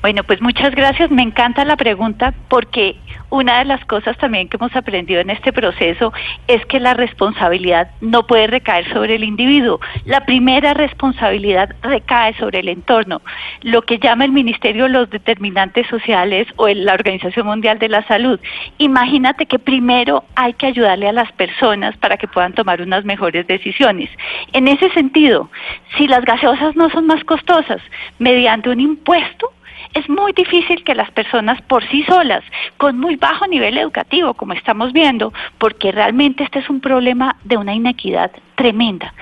Bueno, 0.00 0.22
pues 0.24 0.40
muchas 0.40 0.74
gracias. 0.74 1.10
Me 1.10 1.22
encanta 1.22 1.64
la 1.64 1.76
pregunta 1.76 2.32
porque 2.48 2.96
una 3.30 3.58
de 3.58 3.64
las 3.66 3.84
cosas 3.84 4.16
también 4.16 4.48
que 4.48 4.56
hemos 4.56 4.74
aprendido 4.74 5.20
en 5.20 5.28
este 5.28 5.52
proceso 5.52 6.12
es 6.46 6.64
que 6.66 6.80
la 6.80 6.94
responsabilidad 6.94 7.90
no 8.00 8.26
puede 8.26 8.46
recaer 8.46 8.90
sobre 8.92 9.16
el 9.16 9.24
individuo. 9.24 9.80
La 10.06 10.24
primera 10.24 10.72
responsabilidad 10.72 11.74
recae 11.82 12.34
sobre 12.34 12.60
el 12.60 12.68
entorno. 12.68 13.20
Lo 13.62 13.82
que 13.82 13.98
llama 13.98 14.24
el 14.24 14.32
Ministerio 14.32 14.88
los 14.88 15.10
determinantes 15.10 15.86
sociales 15.88 16.46
o 16.56 16.68
la 16.68 16.94
Organización 16.94 17.46
Mundial 17.46 17.78
de 17.78 17.88
la 17.88 18.06
Salud. 18.06 18.40
Imagínate 18.78 19.46
que 19.46 19.58
primero 19.58 20.24
hay 20.34 20.54
que 20.54 20.66
ayudarle 20.66 21.08
a 21.08 21.12
las 21.12 21.30
personas 21.32 21.96
para 21.98 22.16
que 22.16 22.28
puedan 22.28 22.54
tomar 22.54 22.80
unas 22.80 23.04
mejores 23.04 23.46
decisiones. 23.46 24.08
En 24.52 24.68
ese 24.68 24.90
sentido, 24.90 25.50
si 25.96 26.06
las 26.06 26.24
gaseosas 26.24 26.76
no 26.76 26.88
son 26.90 27.06
más 27.06 27.22
costosas, 27.24 27.82
mediante 28.18 28.70
un 28.70 28.80
impuesto, 28.80 29.52
Es 29.94 30.08
muy 30.08 30.32
difícil 30.32 30.84
que 30.84 30.94
las 30.94 31.10
personas 31.10 31.60
por 31.62 31.86
sí 31.88 32.02
solas, 32.04 32.44
con 32.76 32.98
muy 32.98 33.16
bajo 33.16 33.46
nivel 33.46 33.78
educativo, 33.78 34.34
como 34.34 34.52
estamos 34.52 34.92
viendo, 34.92 35.32
porque 35.58 35.92
realmente 35.92 36.44
este 36.44 36.60
es 36.60 36.70
un 36.70 36.80
problema 36.80 37.36
de 37.44 37.56
una 37.56 37.74
inequidad 37.74 38.30
tremenda 38.54 39.14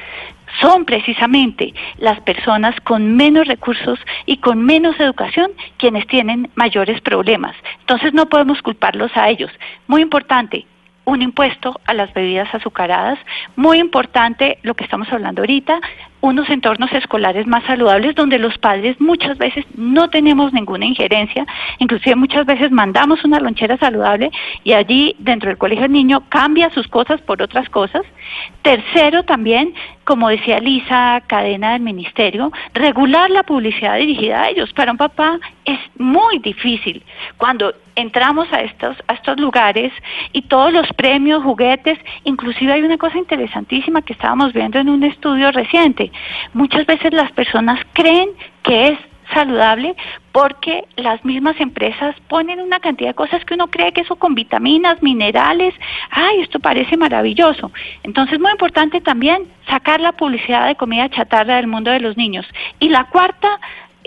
son 0.61 0.85
precisamente 0.85 1.75
las 1.99 2.21
personas 2.21 2.75
con 2.83 3.17
menos 3.17 3.47
recursos 3.47 3.99
y 4.27 4.39
con 4.39 4.65
menos 4.65 4.99
educación 5.01 5.51
quienes 5.77 6.07
tienen 6.07 6.51
mayores 6.55 7.01
problemas. 7.01 7.55
Entonces 7.81 8.15
no 8.15 8.27
podemos 8.27 8.63
culparlos 8.63 9.11
a 9.17 9.29
ellos. 9.29 9.51
Muy 9.87 10.03
importante, 10.03 10.67
un 11.05 11.23
impuesto 11.23 11.81
a 11.87 11.95
las 11.95 12.13
bebidas 12.15 12.53
azucaradas. 12.55 13.19
Muy 13.55 13.79
importante 13.79 14.59
lo 14.63 14.75
que 14.75 14.85
estamos 14.85 15.11
hablando 15.13 15.43
ahorita, 15.43 15.81
unos 16.27 16.49
entornos 16.51 16.93
escolares 16.93 17.47
más 17.47 17.65
saludables 17.65 18.15
donde 18.15 18.39
los 18.39 18.59
padres 18.59 19.01
muchas 19.01 19.39
veces 19.39 19.65
no 19.77 20.11
tenemos 20.11 20.53
ninguna 20.53 20.87
injerencia, 20.87 21.47
inclusive 21.79 22.17
muchas 22.17 22.47
veces 22.47 22.71
mandamos 22.71 23.25
una 23.25 23.41
lonchera 23.41 23.77
saludable 23.79 24.31
y 24.65 24.73
allí 24.73 25.15
dentro 25.19 25.49
del 25.49 25.59
colegio 25.59 25.87
el 25.87 25.93
niño 25.93 26.25
cambia 26.29 26.71
sus 26.71 26.89
cosas 26.89 27.21
por 27.23 27.43
otras 27.43 27.69
cosas. 27.71 28.03
Tercero 28.63 29.23
también, 29.23 29.75
como 30.05 30.29
decía 30.29 30.59
Lisa, 30.59 31.23
cadena 31.27 31.73
del 31.73 31.83
ministerio, 31.83 32.53
regular 32.75 33.31
la 33.31 33.43
publicidad 33.43 33.97
dirigida 33.97 34.43
a 34.43 34.49
ellos. 34.51 34.73
Para 34.73 34.93
un 34.93 34.99
papá 34.99 35.39
es 35.65 35.79
muy 35.97 36.39
difícil 36.39 37.03
cuando 37.37 37.73
entramos 37.97 38.47
a 38.53 38.61
estos, 38.61 38.97
a 39.09 39.15
estos 39.15 39.41
lugares 39.41 39.93
y 40.33 40.43
todos 40.43 40.73
los 40.73 40.87
premios, 40.93 41.43
juguetes, 41.43 41.99
inclusive 42.25 42.73
hay 42.73 42.83
una 42.83 42.99
cosa 42.99 43.19
interesantísima 43.19 44.03
que 44.03 44.13
estábamos 44.13 44.53
viendo 44.53 44.79
en 44.79 44.89
un 44.89 45.03
estudio 45.03 45.51
reciente. 45.51 46.13
Muchas 46.53 46.87
veces 46.87 47.13
las 47.13 47.33
personas 47.33 47.81
creen 47.95 48.31
que 48.63 48.89
es 48.89 48.99
saludable 49.33 49.97
porque 50.33 50.85
las 50.97 51.25
mismas 51.25 51.59
empresas 51.61 52.15
ponen 52.29 52.61
una 52.61 52.81
cantidad 52.81 53.11
de 53.11 53.15
cosas 53.15 53.45
que 53.45 53.55
uno 53.55 53.69
cree 53.69 53.93
que 53.93 54.03
eso 54.03 54.17
con 54.17 54.35
vitaminas, 54.35 55.03
minerales, 55.03 55.75
ay, 56.11 56.41
esto 56.43 56.61
parece 56.61 56.97
maravilloso. 56.97 57.73
Entonces, 58.03 58.39
muy 58.39 58.51
importante 58.51 59.01
también 59.01 59.49
sacar 59.67 60.01
la 60.01 60.13
publicidad 60.13 60.67
de 60.67 60.77
comida 60.77 61.09
chatarra 61.09 61.57
del 61.57 61.67
mundo 61.67 61.91
de 61.91 62.01
los 62.01 62.17
niños. 62.17 62.47
Y 62.79 62.89
la 62.91 63.05
cuarta, 63.05 63.59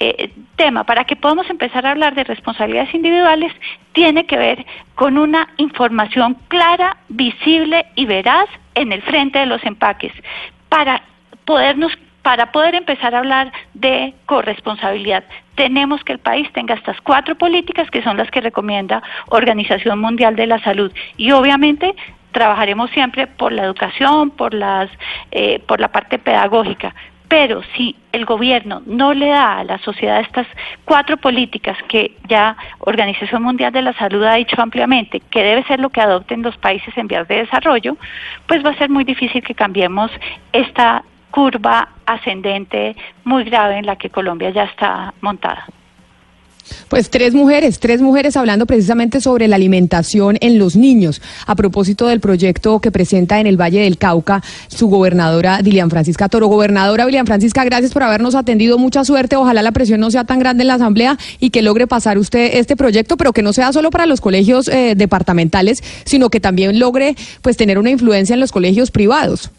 eh, 0.01 0.31
tema 0.55 0.85
para 0.85 1.03
que 1.03 1.17
podamos 1.17 1.49
empezar 1.49 1.85
a 1.85 1.91
hablar 1.91 2.15
de 2.15 2.23
responsabilidades 2.23 2.93
individuales 2.93 3.51
tiene 3.91 4.25
que 4.25 4.37
ver 4.37 4.65
con 4.95 5.17
una 5.17 5.49
información 5.57 6.37
clara, 6.47 6.95
visible 7.09 7.85
y 7.95 8.05
veraz 8.05 8.47
en 8.75 8.93
el 8.93 9.01
frente 9.01 9.39
de 9.39 9.45
los 9.45 9.61
empaques 9.65 10.13
para 10.69 11.01
podernos 11.43 11.91
para 12.21 12.51
poder 12.51 12.75
empezar 12.75 13.13
a 13.13 13.19
hablar 13.19 13.51
de 13.73 14.13
corresponsabilidad, 14.25 15.23
tenemos 15.55 16.03
que 16.03 16.13
el 16.13 16.19
país 16.19 16.51
tenga 16.53 16.75
estas 16.75 16.99
cuatro 17.01 17.35
políticas 17.35 17.89
que 17.91 18.03
son 18.03 18.17
las 18.17 18.29
que 18.31 18.39
recomienda 18.39 19.03
Organización 19.27 19.99
Mundial 19.99 20.35
de 20.35 20.47
la 20.47 20.59
Salud 20.63 20.93
y 21.17 21.31
obviamente 21.31 21.95
trabajaremos 22.31 22.91
siempre 22.91 23.27
por 23.27 23.51
la 23.51 23.63
educación, 23.63 24.31
por 24.31 24.53
las, 24.53 24.89
eh, 25.31 25.59
por 25.59 25.79
la 25.79 25.89
parte 25.89 26.19
pedagógica, 26.19 26.93
pero 27.29 27.61
si 27.75 27.95
el 28.11 28.25
gobierno 28.25 28.81
no 28.87 29.13
le 29.13 29.27
da 29.27 29.59
a 29.59 29.63
la 29.63 29.77
sociedad 29.79 30.19
estas 30.19 30.47
cuatro 30.83 31.15
políticas 31.15 31.77
que 31.87 32.17
ya 32.27 32.57
Organización 32.79 33.43
Mundial 33.43 33.71
de 33.71 33.83
la 33.83 33.93
Salud 33.93 34.23
ha 34.23 34.33
dicho 34.33 34.59
ampliamente 34.59 35.21
que 35.29 35.43
debe 35.43 35.63
ser 35.63 35.79
lo 35.79 35.91
que 35.91 36.01
adopten 36.01 36.41
los 36.41 36.57
países 36.57 36.97
en 36.97 37.07
vías 37.07 37.27
de 37.27 37.37
desarrollo, 37.37 37.97
pues 38.47 38.65
va 38.65 38.71
a 38.71 38.77
ser 38.77 38.89
muy 38.89 39.03
difícil 39.03 39.43
que 39.43 39.53
cambiemos 39.53 40.11
esta 40.51 41.03
curva 41.29 41.89
ascendente 42.07 42.95
muy 43.23 43.43
grave 43.43 43.77
en 43.77 43.85
la 43.85 43.95
que 43.95 44.09
Colombia 44.09 44.49
ya 44.49 44.63
está 44.63 45.13
montada. 45.21 45.67
Pues 46.89 47.11
tres 47.11 47.35
mujeres, 47.35 47.77
tres 47.77 48.01
mujeres 48.01 48.35
hablando 48.35 48.65
precisamente 48.65 49.21
sobre 49.21 49.47
la 49.47 49.57
alimentación 49.57 50.37
en 50.41 50.57
los 50.57 50.75
niños, 50.75 51.21
a 51.45 51.53
propósito 51.55 52.07
del 52.07 52.19
proyecto 52.19 52.79
que 52.79 52.91
presenta 52.91 53.39
en 53.39 53.45
el 53.45 53.61
Valle 53.61 53.81
del 53.81 53.99
Cauca 53.99 54.41
su 54.69 54.87
gobernadora 54.87 55.61
Dilian 55.61 55.91
Francisca 55.91 56.29
Toro. 56.29 56.47
Gobernadora 56.47 57.05
Dilian 57.05 57.27
Francisca, 57.27 57.63
gracias 57.63 57.93
por 57.93 58.01
habernos 58.01 58.33
atendido, 58.33 58.79
mucha 58.79 59.05
suerte, 59.05 59.35
ojalá 59.35 59.61
la 59.61 59.71
presión 59.71 59.99
no 59.99 60.09
sea 60.09 60.23
tan 60.23 60.39
grande 60.39 60.63
en 60.63 60.67
la 60.69 60.73
Asamblea 60.73 61.19
y 61.39 61.51
que 61.51 61.61
logre 61.61 61.85
pasar 61.85 62.17
usted 62.17 62.57
este 62.57 62.75
proyecto, 62.75 63.17
pero 63.17 63.33
que 63.33 63.43
no 63.43 63.53
sea 63.53 63.71
solo 63.71 63.91
para 63.91 64.07
los 64.07 64.19
colegios 64.19 64.67
eh, 64.67 64.95
departamentales, 64.97 65.83
sino 66.05 66.31
que 66.31 66.39
también 66.39 66.79
logre 66.79 67.15
pues 67.43 67.55
tener 67.55 67.77
una 67.77 67.91
influencia 67.91 68.33
en 68.33 68.39
los 68.39 68.51
colegios 68.51 68.89
privados. 68.89 69.51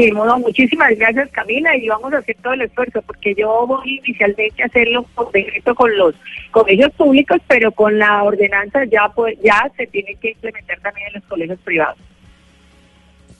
Sí, 0.00 0.10
bueno, 0.12 0.38
muchísimas 0.38 0.96
gracias 0.96 1.30
Camila 1.30 1.76
y 1.76 1.86
vamos 1.86 2.10
a 2.14 2.18
hacer 2.18 2.34
todo 2.42 2.54
el 2.54 2.62
esfuerzo 2.62 3.02
porque 3.02 3.34
yo 3.34 3.66
voy 3.66 3.98
inicialmente 3.98 4.62
a 4.62 4.66
hacerlo 4.66 5.02
por 5.14 5.30
decreto 5.30 5.74
con 5.74 5.94
los 5.94 6.14
colegios 6.50 6.90
públicos, 6.92 7.38
pero 7.46 7.70
con 7.70 7.98
la 7.98 8.22
ordenanza 8.22 8.84
ya 8.86 9.10
pues, 9.14 9.38
ya 9.42 9.70
se 9.76 9.86
tiene 9.88 10.14
que 10.14 10.30
implementar 10.30 10.80
también 10.80 11.08
en 11.08 11.14
los 11.14 11.24
colegios 11.24 11.58
privados. 11.60 11.98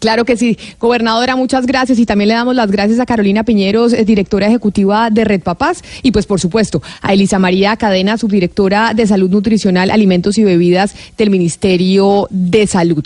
Claro 0.01 0.25
que 0.25 0.39
sí. 0.39 0.59
Gobernadora, 0.79 1.37
muchas 1.37 1.67
gracias 1.67 1.99
y 1.99 2.07
también 2.07 2.29
le 2.29 2.35
damos 2.35 2.55
las 2.55 2.71
gracias 2.71 3.01
a 3.01 3.07
Carolina 3.07 3.45
Piñeros, 3.45 3.93
eh, 3.93 4.07
directora 4.07 4.47
ejecutiva 4.47 5.11
de 5.11 5.25
Red 5.25 5.43
Papás 5.43 5.85
y 6.03 6.11
pues 6.11 6.25
por 6.25 6.41
supuesto 6.41 6.83
a 7.03 7.13
Elisa 7.13 7.39
María 7.39 7.77
Cadena, 7.77 8.17
subdirectora 8.17 8.95
de 8.95 9.07
Salud 9.07 9.29
Nutricional, 9.29 9.91
Alimentos 9.91 10.39
y 10.39 10.45
Bebidas 10.45 10.95
del 11.19 11.29
Ministerio 11.29 12.29
de 12.31 12.67
Salud. 12.67 13.05